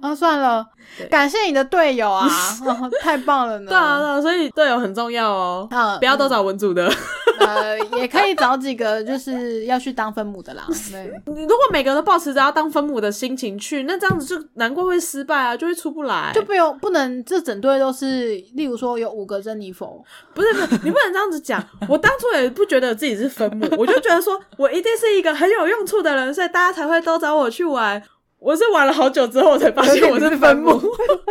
[0.00, 0.66] 啊，算了，
[1.10, 2.26] 感谢你的队友啊，
[2.66, 3.68] 哦、太棒了呢。
[3.68, 6.90] 对啊，对啊，所以队友很重要哦，啊不要都找文组的。
[7.38, 10.64] 呃，也可以找几个就是要去当分母的啦。
[10.90, 16.32] 对，你如果每个人都保持着要当分母的心情去，那这样子就难怪会失败啊，就会出不来。
[16.34, 20.02] 就不用不能这整队都是，例如说有五个珍妮佛，
[20.34, 21.62] 不是不是，你不能这样子讲。
[21.88, 28.02] 我当初也不觉得自己是分母，我就觉得说我一定是一个很有用处的人，所以大家才会都找我去玩。
[28.40, 30.72] 我是玩了好久之后，我才发现我是分母。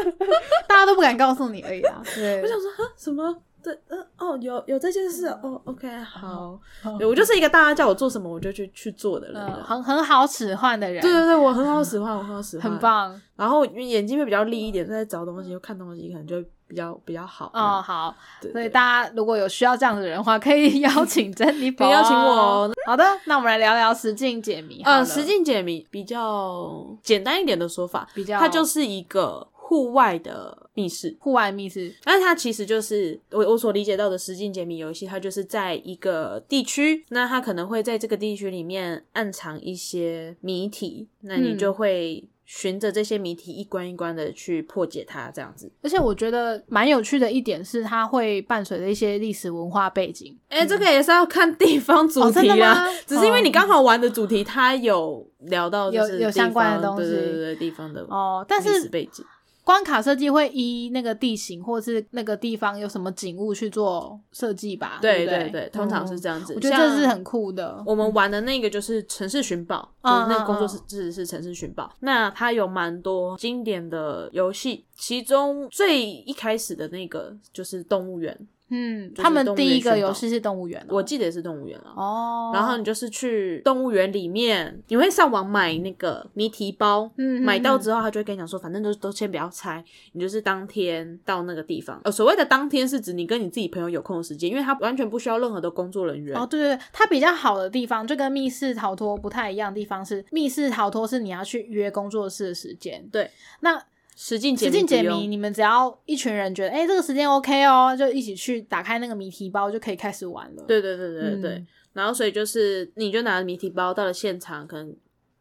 [0.68, 2.02] 大家都不敢告诉你而已啊。
[2.16, 3.36] 对我，想说，啊，什么？
[3.62, 6.58] 对，嗯、哦，有有这件事哦，OK，好，
[6.98, 9.36] 对我就是一个大家叫我做什么我就去去做的人。
[9.36, 12.80] 嗯，很很好使唤的人，对对对，我很好使唤，我很好使唤，很。
[12.80, 13.22] 棒。
[13.36, 17.50] 然后因为眼睛会比较利一点，在找东西、看东西可能就会比较比较好。
[17.54, 22.72] 哦，好，对，所以大家如果有需要这样的人的话， 可以邀请珍妮佛，可以邀请我哦。
[22.86, 24.82] 好的，那我们来聊聊实境解谜。
[24.84, 31.16] 呃，实境解谜比较简单一点的说法，比较它就是一个户外的密室。
[31.20, 45.72] 户外密室，但是它其实就是我我所理解到的实境解谜游戏，它就是在一个地区，那它可能会在这个地区里面暗藏一些谜题，那你嗯就会循着这些谜题一关一关的去破解它，这样子。
[45.84, 50.36] 而且我觉得蛮有趣的一点是，它会伴随着一些历史文化背景。
[50.48, 59.24] 哎、这个也是要看地方主题啦，吗只是因为哦你刚好玩的主题，它有聊到就是有有相关的东西对对对对，地方的哦，但历史是背景。
[59.70, 64.98] 关卡设计会依那个地形或是那个地方有什么景物去做设计吧？
[65.00, 66.54] 对不对对对，通常是这样子。
[66.54, 67.84] 嗯我觉得这是很酷的。
[67.86, 71.94] 我们玩的那个就是城市寻宝，就嗯是那个工作嗯室是是城市寻宝。
[72.00, 78.36] 那它有蛮多经典的游戏，其中最一开始的那个就是动物园，
[78.70, 81.94] 嗯，他们第一个游戏是动物园哦，我记得也是动物园啊。
[81.96, 92.00] 哦，然后你就是去动物园里面，你会上网买那个谜题包，嗯买到，之后他就会跟你讲说，反正都都先不要猜，你就是当天到那个地方。
[92.04, 96.38] 呃，所谓的当天是指你跟你自己朋友有空的时间，因为他完全不需要任何的工作人员。
[96.38, 103.30] 哦，对对对，它比较好的地方就跟密室逃脱不太一样的地方是，密室逃脱是你要去约工作室的时间，对，
[103.62, 103.82] 那
[104.22, 110.64] 实境解实境解谜，你们只要一群人觉得，哎、这个时间 OK 哦，就一起去打开那个谜题包，就可以开始玩了。
[110.68, 114.94] 对对对对对然后所以就是你就拿着谜题包到了现场，可能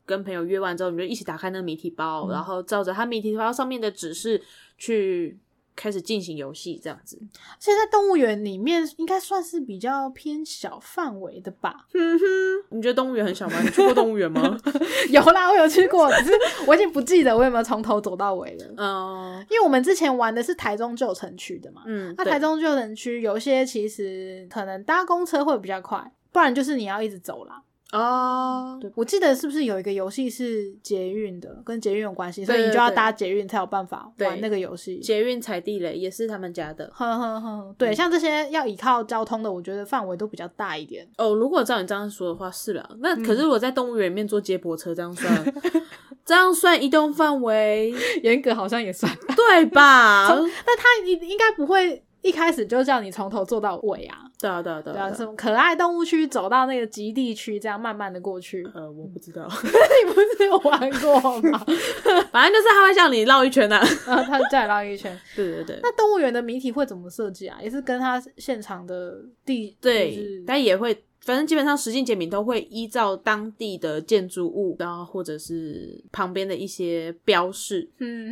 [0.07, 2.31] 跟朋友约完之后，你就一起打开那个谜题包，嗯。
[2.31, 4.41] 然后照着他谜题包上面的指示
[4.77, 5.37] 去
[5.81, 7.17] 开始进行游戏这样子。
[7.61, 11.87] 现在动物园里面应该算是比较偏小范围的吧？
[11.93, 12.25] 哼哼，
[12.71, 13.61] 你觉得动物园很小吗？
[13.62, 14.59] 你去过动物园吗？
[15.11, 16.33] 有啦，我有去过，只是
[16.67, 18.75] 我已经不记得我有没有从头走到尾了。
[18.77, 27.62] 嗯因为我们之前玩的是台中旧城区的嘛，嗯，那台中旧城区有些其实可能搭公车会比较快，不然就是你要一直走啦。
[27.92, 34.98] 哦，对，我记得是不是有一个游戏是捷运的，跟捷运有关系，所以你就要搭捷运才有办法玩那个游戏。
[34.98, 36.90] 捷运踩地雷也是他们家的。
[36.94, 41.09] 哼哼哼，对，像这些要依靠交通的，我觉得范围都比较大一点。
[41.16, 42.96] 哦，如果照你这样说的话，是了。
[43.01, 45.55] 那可是我在动物园里面坐接驳车，这样算，
[46.27, 50.29] 这样算移动范围，严格好像也算，对吧？
[50.66, 54.19] 但他应应该不会一开始就叫你从头做到尾啊。
[54.41, 55.12] 对啊，对啊，对对啊，啊。
[55.12, 58.62] 什么可爱动物区走到那个极地区，这样慢慢的过去。
[58.75, 61.19] 呃，我不知道， 你不是有玩过
[61.51, 61.64] 吗？
[62.31, 63.88] 反正就是他会 叫你绕一圈呐、啊。
[64.07, 65.19] 然后他再绕一圈。
[65.35, 67.59] 对对对，那动物园的谜题会怎么设计啊？
[67.62, 77.88] 也是跟他现场的地对是，但也会，反正基本上实境解谜都会依照当地的建筑物，然后或者是旁边的一些标示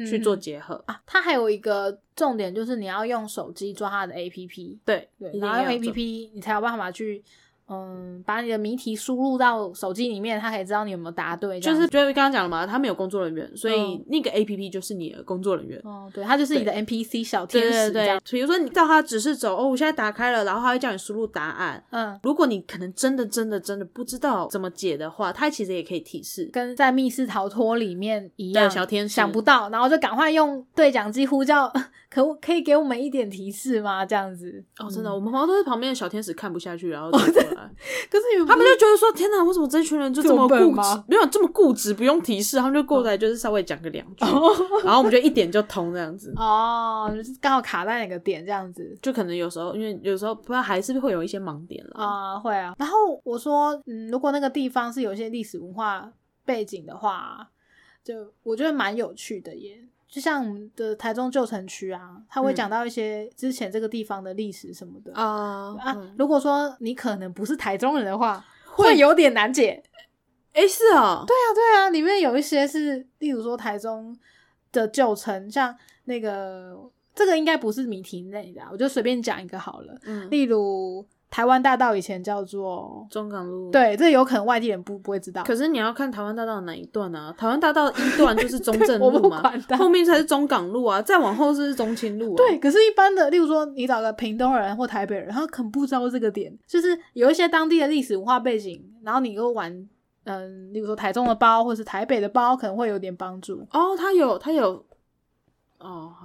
[0.08, 0.82] 去做嗯结合。
[0.86, 1.02] 啊。
[1.06, 7.22] 它还有一个重点就是你要用手机抓它的 APP，对对，一定然后用 APP 你才有办法去。
[7.68, 11.58] 嗯，把你的谜题输入到手机里面，他可以知道你有没有答对。
[11.58, 15.80] 就是就是刚刚讲了嘛，他没有工作人员，所以嗯那个 A P P 就是你的工作人员。
[15.84, 18.18] 哦，对，他就是你的 NPC 小天使这样。
[18.18, 21.82] 对对，比如说你照他指示走，哦，我现在打开了，然后他会叫你输入答案。
[21.90, 26.48] 嗯，如果你可能真的真的真的不知道怎么解的话，他其实也可以提示。
[26.52, 31.72] 跟在密室逃脱里面一样，对小天使想不到，然后就赶快用对讲机呼叫，
[32.16, 34.06] 可不可以给我们一点提示吗？
[34.06, 34.64] 这样子。
[34.78, 37.70] 哦，真的，我们好像都是旁边的小天使看不下去，然后走过来。
[38.10, 41.02] 可是你他们就觉得说：“天哪，为什么这群人就这么固吗执？
[41.08, 44.24] 没有这么固执，不用提示，他们就过来就是稍微讲个两句，
[44.82, 46.32] 然后我们就一点就通这样子。
[46.36, 48.98] 哦，就是刚好卡在哪个点这样子。
[49.02, 52.02] 就可能有时候，因为有时候不知道还是会有一些盲点了。
[52.02, 52.74] 啊、会啊。
[52.78, 56.10] 然后我说，嗯，如果那个地方是有一些历史文化
[56.46, 57.46] 背景的话，
[58.02, 59.86] 就我觉得蛮有趣的耶。
[60.16, 65.12] 就像我们的台中旧城区啊，他会嗯讲到一些之前这个地方的历史什么的。
[65.12, 69.82] 啊啊嗯，如果说你可能不是台中人的话，会有点难解。
[70.54, 74.18] 哎，是哦，对啊，对啊，里面有一些是，例如说台中
[74.72, 76.74] 的旧城，像那个
[77.14, 79.94] 这个应该不是谜题类的啊、我就随便讲一个好了。
[80.04, 85.42] 嗯，例如台湾大道以前叫做，中港路。，对，这有可能外地人不不会知道。
[85.44, 87.34] 可是你要看台湾大道哪一段啊？
[87.36, 89.42] 台湾大道一段就是中正路嘛
[89.76, 92.36] 后面才是中港路啊，再往后是中清路啊。
[92.36, 99.88] 对，可是，一般的，例如说，你找个屏东人或台北人，他可能不知道这个点，就是有一些当地的历史文化背景，然后你又玩，
[100.24, 103.60] 嗯，例如说台中的包或是台北的包，可能会有点帮助。
[103.72, 104.84] 哦，他有，他有，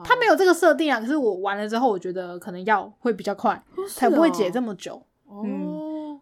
[0.03, 5.01] 他没有这个设定啊，可是我玩了之后，我觉得可能要会比较快，哦才不会解哦这么久。
[5.27, 6.19] 哦。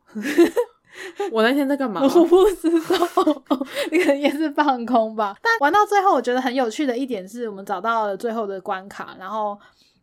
[1.32, 2.02] 我那天在干嘛？
[2.02, 3.43] 我不知道，
[3.91, 5.36] 你可能也是放空吧。
[5.41, 9.58] 但玩到最后，我觉得很有趣的一点是我们找到了最后的关卡，然后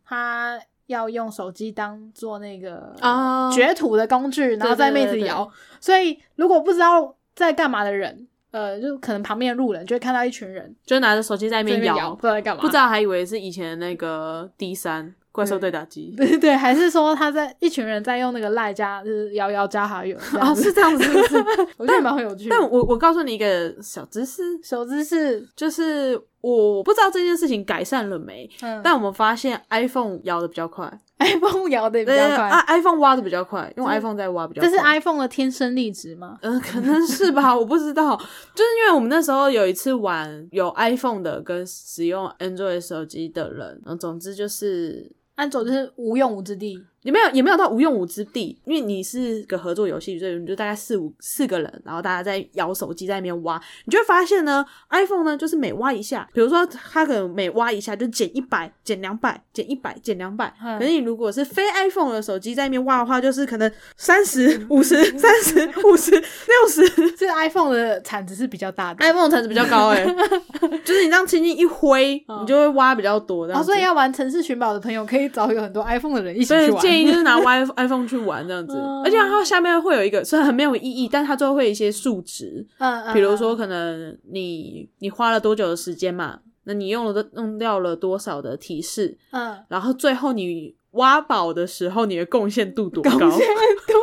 [0.05, 5.49] 他要用手机当做那个啊掘土的工具，然后在妹子摇。
[5.81, 16.13] 所以如果不知道在干嘛的人，呃，就可能旁边的路人就会看到一群人就拿着手机在那边摇，不知道在干嘛，不知道还以为是以前那个 D 三怪兽对打机。
[16.17, 21.37] 对对，还是说他在一群人在用那个赖加就是摇摇加好友这样哦，是这样子，是不是？
[21.77, 22.55] 我觉得蛮有趣的。
[22.57, 34.69] 但我我告诉你一个小知识，小知识，就是我不知道这件事情改善了没，嗯，但我们发现 iPhone 摇的比较快，iPhone 摇的比较快，啊，iPhone 挖的比较快，用 iPhone 在挖比较快。
[34.69, 36.37] 这是 iPhone 的天生丽质吗？
[36.41, 38.15] 嗯、可能是吧， 我不知道。
[38.15, 60.53] 就是因为我们那时候有一次玩有 iPhone 的跟使用 Android 手机的人，然后总之就是安卓就是无用武之地，也没有也没有到无用武之地，因为你是个合作游戏，所以你就大概四五四个人，然后大家在摇手机在那边挖，你就会发现呢，iPhone 呢就是每挖一下，比如说它可能每挖一下就减一百、减两百、减一百、减两百。
[60.61, 67.11] 嗯可是你如果是非 iPhone 的手机在那边挖的话，就是可能三十 五十、三十五十、六十。
[67.11, 69.05] 这 iPhone 的产值是比较大的。
[69.05, 70.03] iPhone 产值比较高哎、
[70.83, 76.96] 就是你这样轻轻一挥，嗯你就会挖比较多这样哦，所以要玩城市寻宝的朋友，可以找有很多 iPhone 的人一起去玩。
[76.97, 93.11] 建议就是拿 i iPhone 去玩这样子，嗯而且它下面会有一个虽然很没有意义，但它最后会有一些数值，嗯，嗯比如说可能你你花了多久的时间嘛，那你用了的用掉了多少的提示，嗯，然后最后你挖宝的时候你的贡献度多高？
[93.11, 93.93] 贡 献度，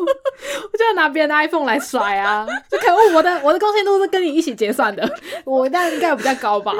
[0.00, 0.12] 我觉
[0.84, 2.46] 就要拿别人的 iPhone 来甩啊！
[2.70, 5.08] 就可恶，我的我的贡献度是跟你一起结算的，
[5.46, 6.72] 我那应该有比较高吧？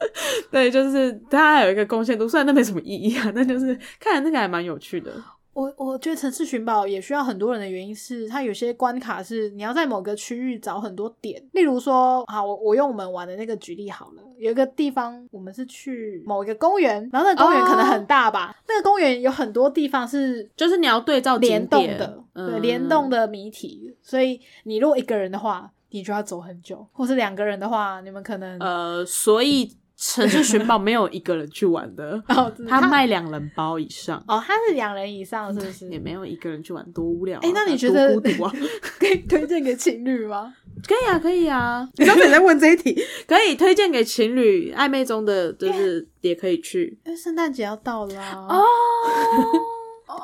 [0.50, 5.12] 对，就是它有一个贡献度，虽然那没什么意义啊，但就是看来那个还蛮有趣的。
[5.60, 29.70] 我我觉得城市寻宝也需要很多人的原因是，它有些关卡是你要在某个区域找很多点，例如说，好，我我用我们玩的那个举例好了，有一个地方我们是去某一个公园，然后那个公园可能很大吧，那个公园有很多地方是就是你要对照联动的，嗯对联动的谜题，所以你如果一个人的话，你就要走很久，或是两个人的话，你们可能呃，所以
[30.02, 34.16] 城市寻宝没有一个人去玩的， 哦，他卖两人包以上。
[34.26, 35.86] 哦，他是两人以上，是不是？
[35.90, 37.40] 也没有一个人去玩，多无聊、啊！
[37.44, 38.50] 哎那你觉得孤独啊？
[38.98, 40.54] 可以推荐给情侣吗？
[40.88, 41.86] 可以啊，可以啊。
[41.98, 42.98] 你刚才在问这一题，
[43.28, 48.64] 可以推荐给情侣暧昧中的，就是也可以去因为圣诞节要到了啊哦。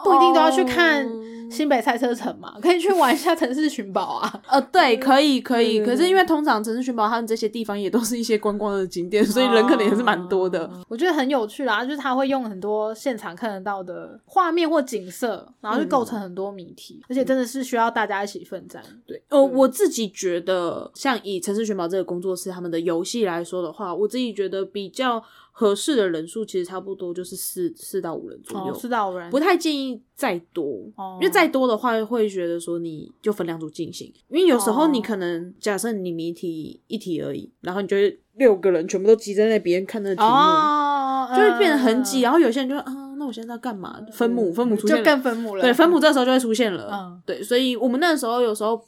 [0.03, 4.41] 不一定都要去看哦新北赛车城嘛，可以去玩一下城市寻宝啊。
[4.49, 5.85] 呃，对，可以，可以。
[5.85, 10.65] 可是因为通常城市寻宝他们这些地方也都是一些观光的景点，所以人可能也是蛮多的。
[10.67, 18.83] 哦我觉得很有趣啦，就是他会用很多现场看得到的画面或景色，然后就构成很多谜题，而且真的是需要大家一起奋战。
[19.07, 25.23] 对，呃，我自己觉得，像以城市寻宝这个工作室他们的游戏来说的话，我自己觉得比较
[25.59, 43.99] 合适的人数其实差不多就是四四到五人左右，哦，到五人不太建议再多，哦因为再多的话会觉得说你就分两组进行，因为有时候哦你可能、假设你谜题一题而已，然后你就会六个人全部都挤在那边看那个题目，哦，就会变得很挤，嗯然后有些人就会啊，那我现在要干嘛？
[44.13, 45.63] 分母分母出现就了，更分母了。
[45.63, 46.91] 对，分母这时候就会出现了。
[46.93, 48.79] 嗯对，所以我们那时候有时候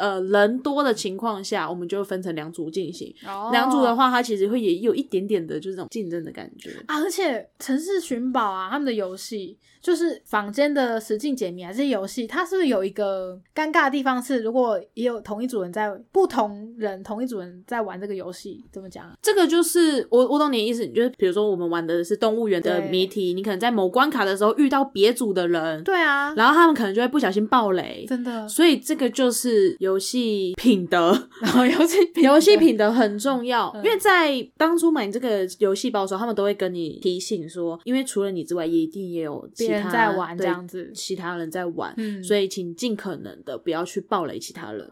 [0.00, 3.14] 呃人多的情况下，我们就会分成两组进行。
[3.26, 6.70] 哦两组的话，它其实会也有一点点的就是这种竞争的感觉。
[6.86, 19.14] 啊，而且城市寻宝啊，他们的游戏就是坊间的实境解谜啊，这些游戏，它是不是有一个尴尬的地方是，如果也有同一组人在不同人同一组人在玩这个游戏，怎么讲啊？
[19.20, 28.06] 这个就是我我懂你的意思，你就是比如说我们玩的是动物园的谜题，你可能在某关卡的时候遇到别组的人，对啊，然后他们可能就会不小心爆雷。
[28.08, 31.10] 真的，所以这个就是游戏品德，
[31.42, 33.84] 然后游戏游戏品德很重要，嗯。
[33.84, 40.92] 因为在当初买这个游戏包的时候，他们都会跟你提醒说，因为除了你之外，也一定也有其别人他在玩这样子。
[40.94, 42.22] 其他人在玩，嗯。
[42.22, 44.88] 所以请尽可能的不要去暴雷其他人，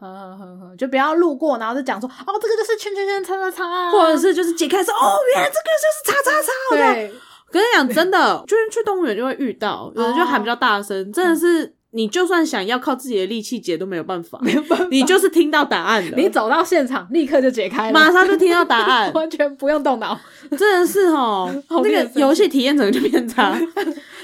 [0.77, 7.13] 就不要路过，然后就讲说，哦，这个就是圈圈圈叉叉叉啊，或者是就是解开说，哦，原来这个就是叉叉叉，对，
[7.51, 20.19] 跟你讲，真的，就是去动物园就会遇到，有人就喊比较大声，真的是你就算想要靠自己的力气解都没有办法， 没有办法，你就是听到答案了，你走到现场立刻就解开了，马上就听到答案， 完全不用动脑，
[20.57, 23.59] 真的是哦，那个游戏体验整个就变差。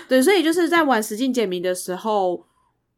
[0.07, 2.45] 对，所以就是在玩实境解谜的时候，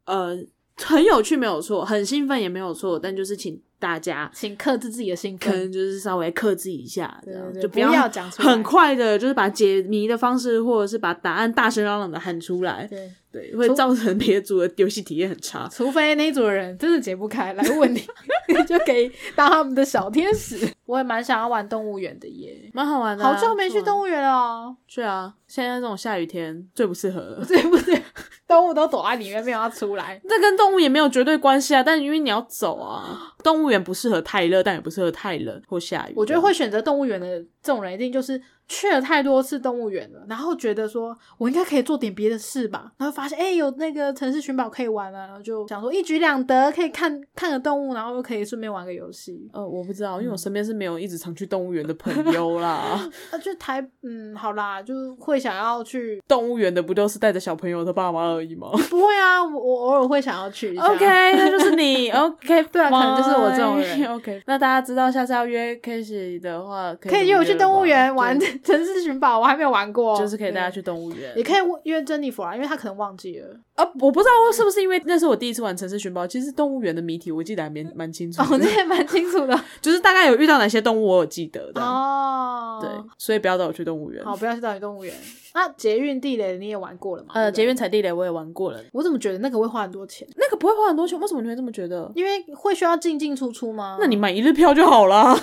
[0.05, 0.37] 呃，
[0.75, 7.89] 很有趣没有错，很兴奋也没有错，但就是请大家请克制自己的兴可奋，能就是稍微克制一下，这样就不要
[8.37, 13.09] 很快的，就是把解谜的方式或者是把答案大声嚷嚷的喊出来，对。
[13.31, 15.67] 对，会造成别组的游戏体验很差。
[15.71, 18.01] 除非那一组的人真的解不开来问你，
[18.47, 20.57] 你就可以当他们的小天使。
[20.85, 24.77] 我也蛮想要玩动物园的耶，蛮好玩的、啊，好久没去动物物园了哦。
[24.87, 25.33] 去啊！
[25.45, 27.45] 现在这种下雨天最不适合了。
[27.45, 28.01] 对不对？
[28.47, 30.17] 动物都躲在里面，没有要出来。
[30.29, 36.13] 这跟动物也没有绝对关系啊，但因为你要走啊，动物园不适合太热，但也不适合太冷或下雨。
[36.15, 49.49] 我觉得会选择动物园的这种人，一定就是去了太多次动物园了，然后觉得说我应该可以做点别的事吧，然后发现哎、有那个城市寻宝可以玩了，然后就想说一举两得，可以看看个动物，然后又可以顺便玩个游戏。
[49.53, 52.67] 呃，我不知道，因为我身边是没有一直常去动物园的朋友啦。
[53.31, 60.83] 啊，就台嗯，好啦，就会想要去，动物园的不都是带着小朋友的爸妈而已吗 不会啊，我我偶尔会想要去一下。
[60.83, 62.09] ？OK，那就是你。
[62.17, 71.35] OK，对啊可能就是我这种人 OK，那大家知道下次要约 k a s e y 的话，可以可以约我去动物园玩玩，城市寻宝，我还没有玩过，就是可以带他去动物园。
[71.35, 73.47] 也可以约珍妮佛啊，因为他可能忘记了。
[73.75, 81.81] 啊，我不知道是不是因为那是我第一次玩城市寻宝，其实动物园的谜题我记得还蛮蛮清楚哦，那也蛮清楚的 就是大概有遇到哪些动物我有记得的。
[81.81, 82.79] 哦。
[82.81, 84.23] 对，所以不要带我去动物园。
[84.23, 85.13] 好，不要去带你动物园。
[85.57, 87.29] 那捷运地雷你也玩过了吗？
[87.33, 90.27] 呃，对对捷运踩地雷我也玩过了，我怎么觉得那个会花很多钱？
[90.35, 92.11] 那个不会花很多钱，为什么你会这么觉得？
[92.13, 93.97] 因为会需要进进出出吗？
[93.99, 95.35] 那你买一日票就好了，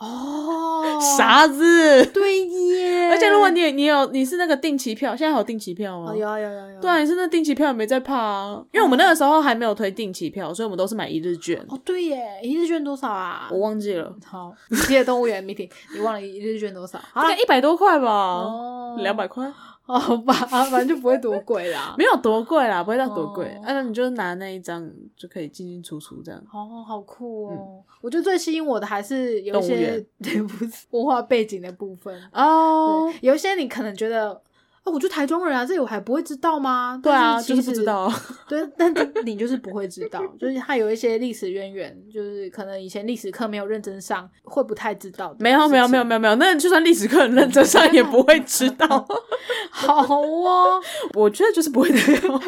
[0.00, 2.04] 哦， 傻子。
[2.06, 3.10] 对耶！
[3.10, 6.10] 而且如果你你有你是那个定期票，现在还有定期票吗？
[6.10, 11.64] 哦有啊有啊有啊有啊对啊，你是那定期票也没在怕啊，因为我们那个时候还没有推定期票，所以我们都是买一日券。
[11.68, 13.48] 哦对耶，一日券多少啊？
[13.52, 16.98] 我忘记了，好，你记得动物园谜题，你忘了一日券多少？
[17.12, 19.50] 好像，一百多块吧，哦两百块。
[19.90, 21.94] 哦好吧，反正就不会多贵啦。
[21.98, 23.46] 没有多贵啦，不会到多贵。
[23.56, 26.40] 哦啊，那你就拿那一张就可以进进出出这样。
[26.52, 27.82] 哦，好酷哦！
[28.00, 32.14] 我觉得最吸引我的还是有一些对不是文化背景的部分。
[32.32, 34.40] 哦，对，有一些你可能觉得，
[34.82, 36.98] 哦，我就台中人啊，这我还不会知道吗？
[37.02, 37.84] 对啊，就是不知。
[37.84, 38.10] 道。
[38.48, 38.92] 对，但
[39.24, 45.36] 你就是不会知道，就是它有一些历史渊源，就是可能以前历史课没有认真上，会不太知道。
[45.38, 49.06] 没有没有没有没有没有，那就算历史课很认真上也不会知道。
[49.70, 50.80] 好哦，
[51.14, 52.40] 我觉得就是不会知道。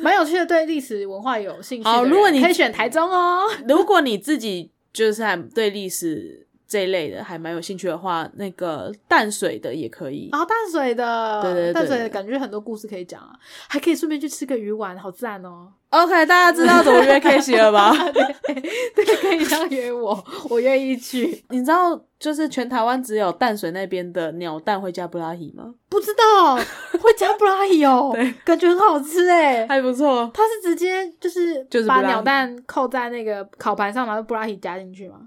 [0.00, 1.88] 蛮有趣的，对历史文化有兴趣。
[1.88, 10.28] 好如果你可以选台中哦，如果你自己就是还对历史这一类的还蛮有兴趣的话，那个淡水的也可以。
[10.30, 13.32] 然后淡水的，对对对淡水的感觉很多故事可以讲啊，
[13.68, 15.72] 还可以顺便去吃个鱼丸，好赞哦。
[15.88, 17.92] OK，大家知道怎么约 K 喜了吧？
[18.94, 21.44] 对，可以这样约我，我愿意去。
[21.48, 25.74] 你知道就是全台湾只有淡水那边的鸟蛋会加布拉提吗？
[25.88, 29.66] 不知道会加布拉提哦， 对，感觉很好吃哎。
[29.68, 30.30] 还不错。
[30.32, 35.22] 它是直接就是就是把鸟蛋扣在那个烤盘上，然后布拉提加进去吗？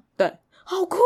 [0.65, 0.97] 对，好酷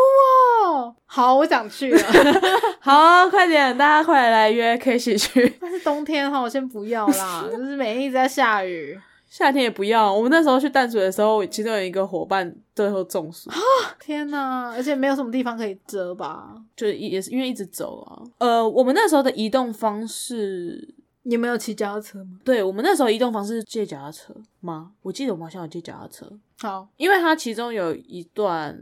[0.66, 0.95] 哦！
[1.05, 1.99] 好，我想去了。
[2.80, 5.58] 好，快点，大家快来约 K 喜去。
[5.60, 8.99] 但是冬天哈，我先不要啦， 就是每天一直在下雨。
[9.30, 10.14] 夏天也不要。
[10.14, 13.58] 我们那时候去淡水的时候，其中有一个伙伴最后中暑，啊
[13.99, 16.55] 天哪，而且没有什么地方可以遮吧？
[16.78, 18.24] 就是也是因为一直走啊。
[18.38, 20.95] 呃，我们那时候的移动方式，
[21.30, 22.39] 你们有骑脚踏车吗？
[22.45, 24.91] 对我们那时候移动方式是借脚踏车吗？
[25.01, 26.25] 我记得我们好像有借脚踏车。
[26.59, 28.75] 好，因为它其中有一段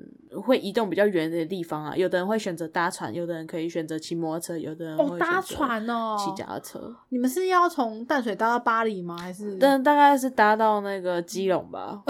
[0.44, 6.96] 会移动比较远的地方啊，有的人会选择搭船，有的人可以选择骑摩托车，有的人哦，搭船哦，骑脚踏车。
[7.10, 9.18] 你们是要从淡水搭到巴黎吗？
[9.18, 12.04] 还是但大概是搭到那个基隆吧，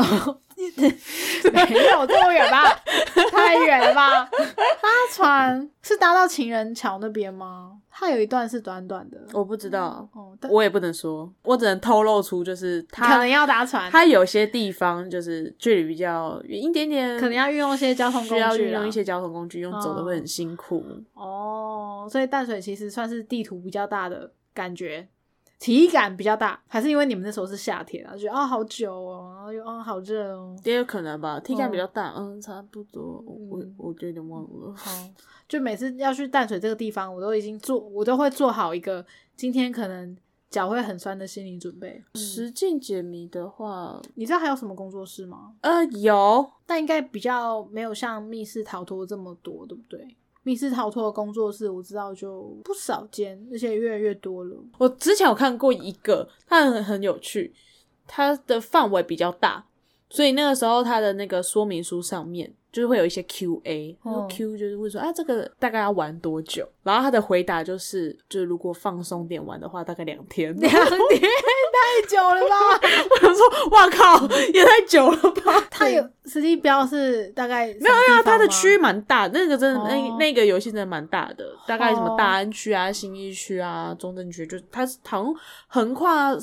[1.54, 1.62] 没
[1.92, 2.62] 有这么远吧？
[3.32, 4.26] 太远了吧？
[4.26, 7.80] 搭船是搭到情人桥那边吗？
[7.98, 9.18] 它有一段是短短的。
[9.32, 20.84] 我不知道，哦，但我也不能说，我只能透露出就是可能要搭船，它有些地方就是距离比较远一点点，可能要运用一些交通工需要具运用一些交通工具，用走的会很辛苦。
[21.14, 25.08] 哦，所以淡水其实算是地图比较大的感觉，
[25.58, 30.56] 体感比较大，还是因为你们那时候是夏天啊，觉得啊好久哦，然后又啊好热哦。
[30.64, 34.74] 也有可能吧，体感比较大，嗯，差不多，我嗯我就有点忘了。
[34.76, 34.92] 好，
[35.48, 40.16] 就每次要去淡水这个地方，我都已经做，我都会做好一个今天可能
[40.50, 42.04] 脚会很酸的心理准备。
[42.16, 45.54] 实境解谜的话，你知道还有什么工作室吗？
[45.62, 50.16] 呃，有，但应该比较没有像密室逃脱这么多，对不对？
[50.46, 54.56] 密室逃脱的工作室我知道就不少间，而且越来越多了。
[54.78, 57.52] 我之前有看过一个，它很很有趣，
[58.06, 59.66] 它的范围比较大，
[60.10, 64.28] 所以那个时候他的那个说明书上面就是会有一些 Q&A，然后哦。
[64.30, 70.56] Q 就是会说啊这个大概要玩多久，然后他的回答就是就是如果放松点玩的话，大概两天。
[70.58, 70.82] 两天？
[71.76, 72.56] 太久了吧？
[73.12, 75.66] 我想说，哇靠，也太久了吧？
[75.70, 79.86] 它有实际标是大概没有啊，它的区域域蛮大，那个真的、哦。
[79.88, 82.16] 那那个游戏真的蛮大的，大概什么哦。
[82.18, 85.34] 大安区啊、新义区啊、中正区，就它是好像
[85.68, 86.36] 横跨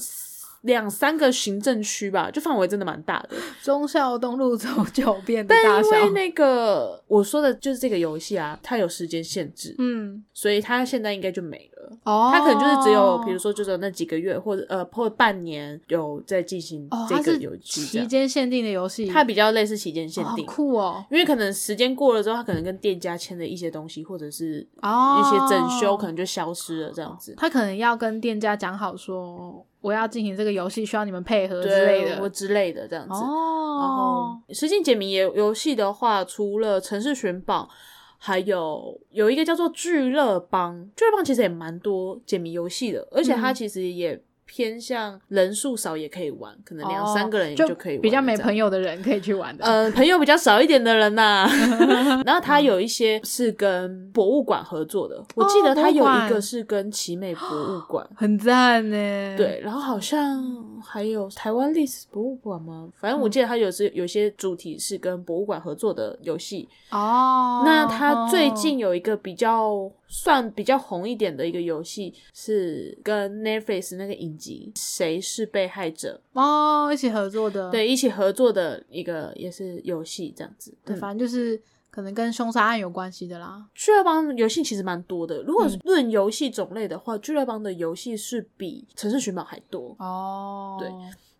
[0.62, 3.36] 两三个行政区吧，就范围真的蛮大的。
[3.62, 11.98] 忠孝东路走九遍的大小，因为那个我说的就是这个游戏啊，它有时间限制，嗯所以它现在应该就没了。
[12.04, 20.46] 哦，它可能就是只有，比如说，就只有那几个月，或者呃，或者半年有在进行这个游戏这期样，间限定的游戏，它比较类似期间限定。
[20.46, 27.34] 酷哦因为可能时间过了之后，它可能跟店家签的一些东西，或者是哦，一些整修，可能就消失了这样子。
[27.36, 33.12] 他可能要跟店家讲好说，我要进行这个游戏，需要你们配合之类的对，或之类的这样子。
[33.12, 37.68] 然哦后，实境解谜游游戏的话，除了城市寻宝，
[38.16, 40.88] 还有有一个叫做聚乐帮。
[40.96, 48.02] 聚乐帮其实也蛮多解谜游戏的，而且它嗯其实也偏向人数少也可以玩，可能两哦三个人也就可以玩。
[48.02, 48.62] 比较没朋友。
[48.72, 49.64] 的人可以去玩的。
[49.64, 51.46] 呃，朋友比较少一点的人呐、
[52.24, 58.96] 然后它有一些是跟博物馆合作的，我记得它有一个是跟奇美博物馆， 很赞呢。
[59.36, 60.42] 对，然后好像
[60.82, 62.88] 还有台湾历史博物馆吗？
[62.94, 66.66] 反正我记得它有时有些主题是跟博物馆合作的游戏。
[66.90, 80.76] 哦，那它最近有一个比较算比较红一点的一个游戏，是跟 Netflix 那个影集《谁是被害者哦一起合作的，》对一起合作的一个也是游戏这样子。
[80.84, 81.58] 对，嗯反正就是
[81.90, 83.64] 可能跟凶杀案有关系的啦。
[83.74, 89.96] 聚乐帮游戏其实蛮多的，如果是论游戏种类的话，聚乐帮的游戏是比城市寻宝还多。
[89.98, 90.90] 哦，对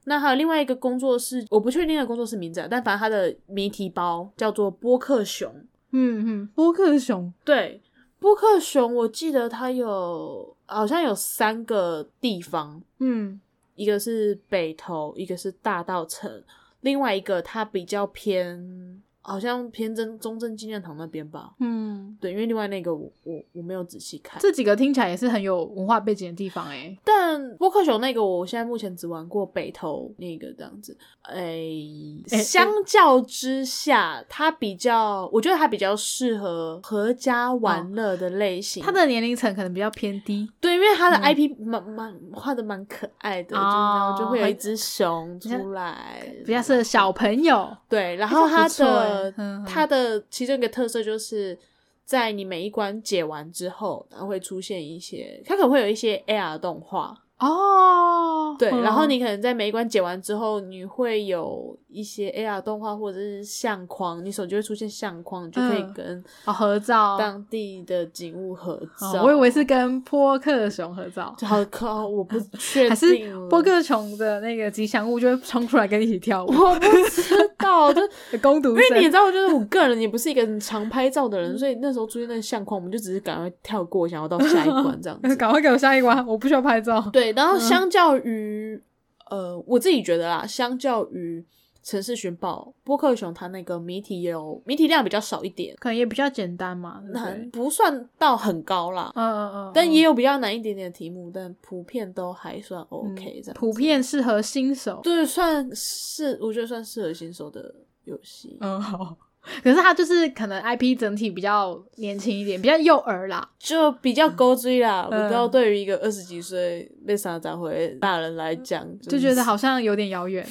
[0.04, 5.52] 那还有另外一个工作室，我不确定的工作室名字啊，但反正它的谜题包叫做波克熊。
[5.94, 7.80] 嗯嗯，波克熊对，
[8.22, 13.40] 波克熊，我记得它有好像有三个地方，嗯，
[13.74, 16.42] 一个是北投，一个是大道城，
[16.82, 21.52] 另外一个它比较偏，好像偏真中正纪念堂那边吧。
[21.60, 24.40] 嗯，对，因为另外那个我我我没有仔细看。
[24.42, 30.96] 这几个听起来也是很有文化背景的地方哎、但波克熊那个，我现在目前只玩过北投那个这样子。
[31.28, 38.82] 诶、诶相较之下，它比较，我觉得它比较适合合家玩乐的类型。
[38.82, 47.70] 它的年龄层可能比较偏低，对，因为它的嗯 IP 蛮蛮画的蛮可爱的，然后就会有一只熊出来，比较适合小朋友。
[47.88, 48.68] 对，然后它的
[49.12, 51.58] 嗯嗯它的其中一个特色就是。
[52.04, 69.20] 在你每一关解完之后，它会出现一些，它可能会有一些 AR 动画，哦，对，然后嗯你可能在每一关解完之后，你会有一些 AR 动画或者是相框，你手机会出现相框，你就可以嗯跟哦合照，当地的景物合照。
[69.20, 78.00] 哦我以为是跟波克熊合照，好靠，我不 确定还是波克熊的那个吉祥物就会冲出来跟你一起跳舞，我不知道，就
[78.42, 79.06] 攻读因为你。
[79.06, 85.36] 知道，就是我个人也不是一个很常拍照的人，所以那时候出现那个相框，我们就只是赶快跳过，想要到下一关这样 子。
[85.36, 86.98] 赶快给我下一关，我不需要拍照。
[87.12, 88.82] 对，然后相较于、
[89.30, 91.44] 呃，我自己觉得啦，相较于
[91.82, 97.50] 城市寻宝，波克熊它那个谜题有谜题量比较少一点，可能也比较简单嘛，难？
[97.50, 105.00] 不算到很高啦，嗯嗯嗯，但嗯也有比较难一点点的题目，但普遍都还算 OK 这样子、普遍适合新手。
[105.02, 107.74] 对，算是我觉得算适合新手的
[108.04, 108.56] 游戏。
[108.60, 109.16] 嗯，好。
[109.62, 113.46] 可是他就是可能 IP 整体比较年轻一点，比较幼儿啦。
[113.58, 120.46] 就比较勾追啦，嗯我知道对于一个二十几岁被杀砸回大人来讲，就觉得好像有点遥远。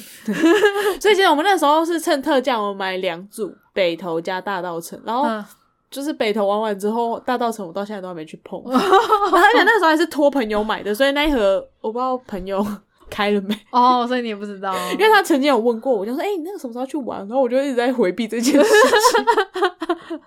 [1.00, 5.44] 所以其实我们那时候是趁特价，我们买两组北投加大道城，然后嗯，
[5.90, 12.66] 就是北投玩完之后，大道城我到现在都还没去碰， 然后而且那时候还是托朋友买的，所以那一盒我不知道朋友
[13.12, 18.70] 开了没，哦，所以你也不知道， 因为他曾经有问过我，就说：“哎、你那个什么时候去玩？”然后我就一直在回避这件事
[19.12, 20.18] 情，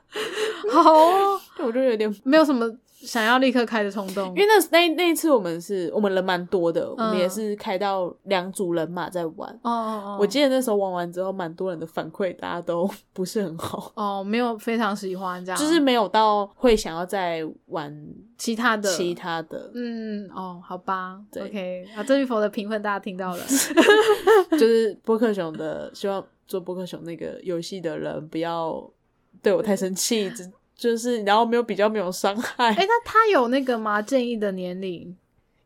[0.71, 2.15] 好哦， 我就有点。
[2.23, 2.71] 没有什么
[3.05, 4.29] 想要立刻开的冲动。
[4.31, 4.35] 因。
[4.37, 9.49] 为那那那一次我们是我们人蛮多的，我们嗯也是开到两组人马在玩。
[9.63, 17.95] 哦哦哦，我记得那时候玩完之后，蛮多人的反馈，大家都不是很好， 哦没有非常喜欢这样，就是没有到会想要再玩
[18.39, 18.91] 其他的。
[18.95, 21.87] 其他的，嗯哦，好吧对，OK。
[21.97, 23.43] 啊，这一佛的评分大家听到了，
[24.53, 28.91] 就是波克熊的，希望做波克熊那个游戏的人不要
[29.43, 32.69] 对我太生气，只就是然后没有比较没有伤害。
[32.75, 34.03] 哎、那他有那个吗？
[34.03, 35.17] 建议的年龄？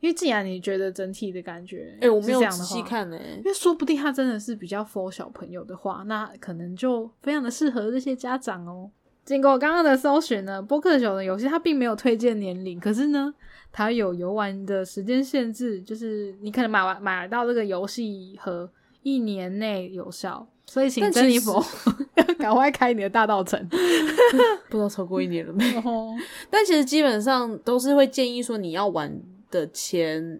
[0.00, 8.88] 因为既然你觉得整体的感觉，哎、我没有仔细看呢、因为说不定他真的是比较 for 小朋友的话，那可能就非常的适合这些家长哦。
[9.24, 13.34] 经过刚刚的搜寻呢，波克熊的游戏它并没有推荐年龄，可是呢，
[13.72, 18.70] 它有游玩的时间限制，就是你可能买完买到这个游戏盒
[19.02, 21.64] 一年内有效，所以请珍妮佛
[22.38, 23.58] 赶快开你的大道城。
[24.68, 25.64] 不知道超过一年了没？
[25.82, 26.14] 哦
[26.50, 29.18] 但其实基本上都是会建议说你要玩
[29.50, 30.38] 的前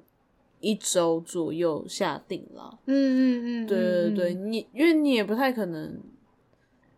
[0.60, 2.78] 一周左右下定了。
[2.86, 5.98] 嗯嗯嗯，对对嗯对，你因为你也不太可能，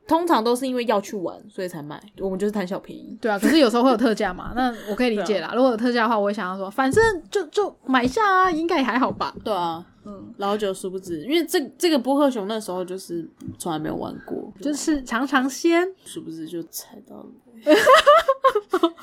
[0.09, 3.17] 通常都是因为要去玩所以才买，我们就是贪小便宜。
[3.21, 5.55] 对啊，可是有时候会有特价嘛， 那我可以理解啊啦。
[5.55, 9.33] 如果有特价的话，我会想要说，反正就就买下啊，应该也还好吧。
[9.45, 13.29] 对啊，嗯，然后就殊不知，因为这这个波克熊那时候就是
[13.59, 15.87] 从来没有玩过，就是尝尝鲜。
[16.05, 17.27] 殊不知就踩到了。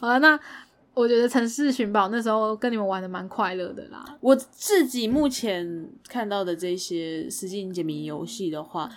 [0.00, 0.38] 好了，那
[0.94, 4.04] 我觉得城市寻宝那时候跟你们玩的蛮快乐的啦。
[4.20, 8.90] 我自己目前看到的这些实境解谜游戏的话，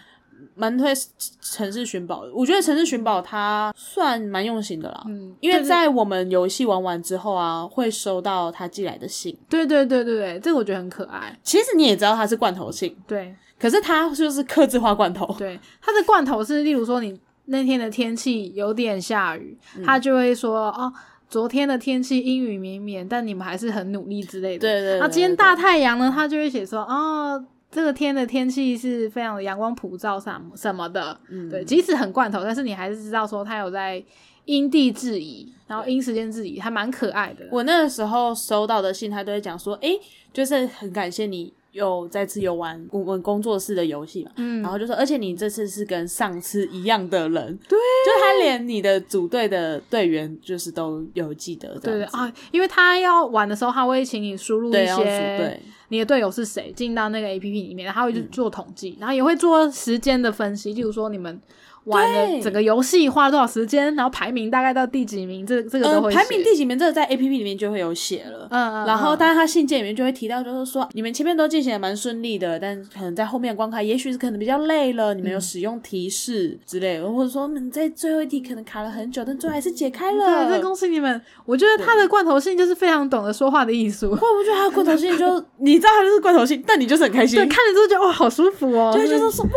[0.56, 0.94] 蛮推
[1.42, 2.34] 城市寻宝的。
[2.34, 9.38] 我觉得城市寻宝它算蛮用心的啦，嗯，因为在我们游戏玩完之后啊，会收到他寄来的信。
[9.50, 11.38] 对对对对对，这个我觉得很可爱。
[11.44, 15.36] 其实你也知道它是罐头信，对可是它就是刻字化罐头。
[15.38, 20.92] 对，它的罐头是，例如说你那天的天气有点下雨，嗯他就会说哦。
[21.30, 24.60] 昨天的天气阴雨绵绵，但你们还是很努力之类的。
[24.60, 31.20] 对对对那今天大太阳呢，他就会写说哦，这个天的天气是非常的阳光普照什么什么的。
[31.30, 31.50] 嗯。
[31.50, 34.02] 对，即使很罐头，但是你还是知道说他有在
[34.46, 37.46] 因地制宜，然后因时间制宜，还蛮可爱的。
[37.50, 39.90] 我那个时候收到的信，他都会讲说，哎，
[40.32, 44.62] 就是很感谢你有再次游玩我们工作室的游戏嘛，嗯。
[44.62, 55.62] 然后就说，而且你这次是跟上次一样的人，对，就他连你的组队的队员就是都有记得对对啊，因为他要玩的时候，他会请你输入一些队，
[55.94, 58.30] 你的队友是谁，进到那个 A P P 里面，然后他会去嗯。
[58.32, 61.40] 做统计，然后也会做时间的分析，例如说你们
[61.86, 68.48] 玩对的整个游戏花了多少时间，然后排名大概到第几名，这这个呃都会写、排名第几名，这个在 A P P 里面就会有写了。
[68.52, 80.48] 嗯嗯，然后，嗯但是他信件里面就会提到，就是说你们前面都进行的蛮顺利的，但可能在后面的关卡，也许是可能比较累了，你们有使用提示之类的，或者说你在最后一题可能卡了很久，但最后还是解开了。
[80.48, 81.22] 对，这恭喜你们！
[81.46, 89.52] 我觉得他的罐头信就是非常懂得说话的艺术， 我不觉得他的罐头信就你知道他就是罐头信，但你就是很开心，对，看了之后觉得哇，好舒服哦，就会觉得说哇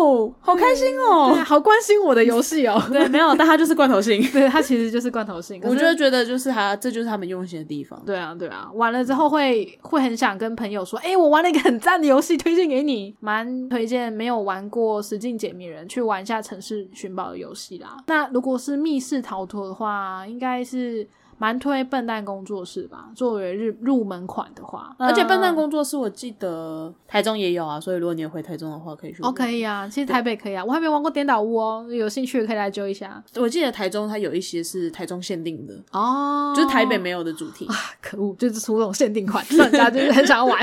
[0.00, 1.32] 哦，好开心哦。
[1.34, 2.80] 对，好关心我的游戏哦。
[2.92, 4.22] 对，没有，但他就是罐头性。
[4.30, 5.60] 对，他其实就是罐头信。
[5.60, 8.00] 可是我就觉得就是他，这就是他们用心的地方。
[8.06, 17.96] 对啊，对啊，玩了之后会会很想跟朋友说，哎、我玩了一个很赞的游戏，推荐给你， 蛮推荐没有玩过《实境解谜人》去玩一下城市寻宝的游戏啦。
[18.06, 21.04] 那如果是密室逃脱的话，应该是
[21.38, 29.22] 蛮推笨蛋工作室吧，作为入入门款的话，而且笨蛋工工作室我记得台中也有啊，所以如果你也回台中的话，可以去。
[29.22, 37.68] 哦可以啊，其实台北可以啊，我还没玩过颠倒屋哦，有兴趣的可以来揪一下我记得台中它有一些是台中限定的，哦就是台北没有的主题。
[38.00, 40.56] 可恶，就是出这种限定款，让人家就是很想要玩。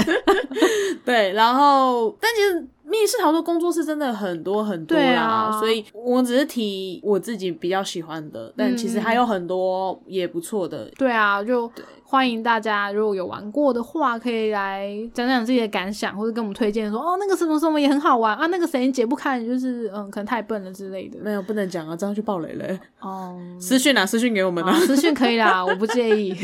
[1.04, 10.86] 对，然后但其实密室逃脱工作室真的很多很多啦，啊所以我只是提我自己比较喜欢的，但其实还有很多也不错的。
[10.96, 11.70] 对啊，就
[12.04, 21.18] 欢迎大家如果有玩过的话，可以来讲讲自己的感想，或者跟我们推荐说哦，那个什么什么也很好玩啊，那个谁你解不开，就是嗯，可能太笨了之类的。
[21.20, 22.80] 没有不能讲啊，这样就爆雷了。
[23.00, 26.36] 哦，私讯啊，私讯给我们啊，啊私讯可以啦， 我不介意。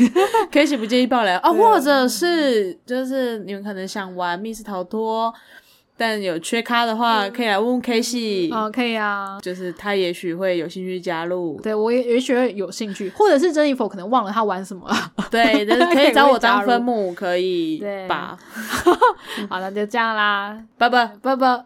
[0.50, 5.32] 可以写不介意爆雷啊或者是就是你们可能想玩密室逃脱，
[6.00, 9.38] 但有缺咖的话，可以来问问 K 系，哦，可以啊。
[9.42, 11.60] 就是他也许会有兴趣加入。
[11.62, 14.96] 对，我也也许会有兴趣，或者是珍妮佛可能忘了他玩什么了。
[15.30, 18.34] 对，可以找我当分母，可以 对吧？
[19.50, 21.12] 好，那就这样啦，拜拜。
[21.20, 21.64] 拜拜。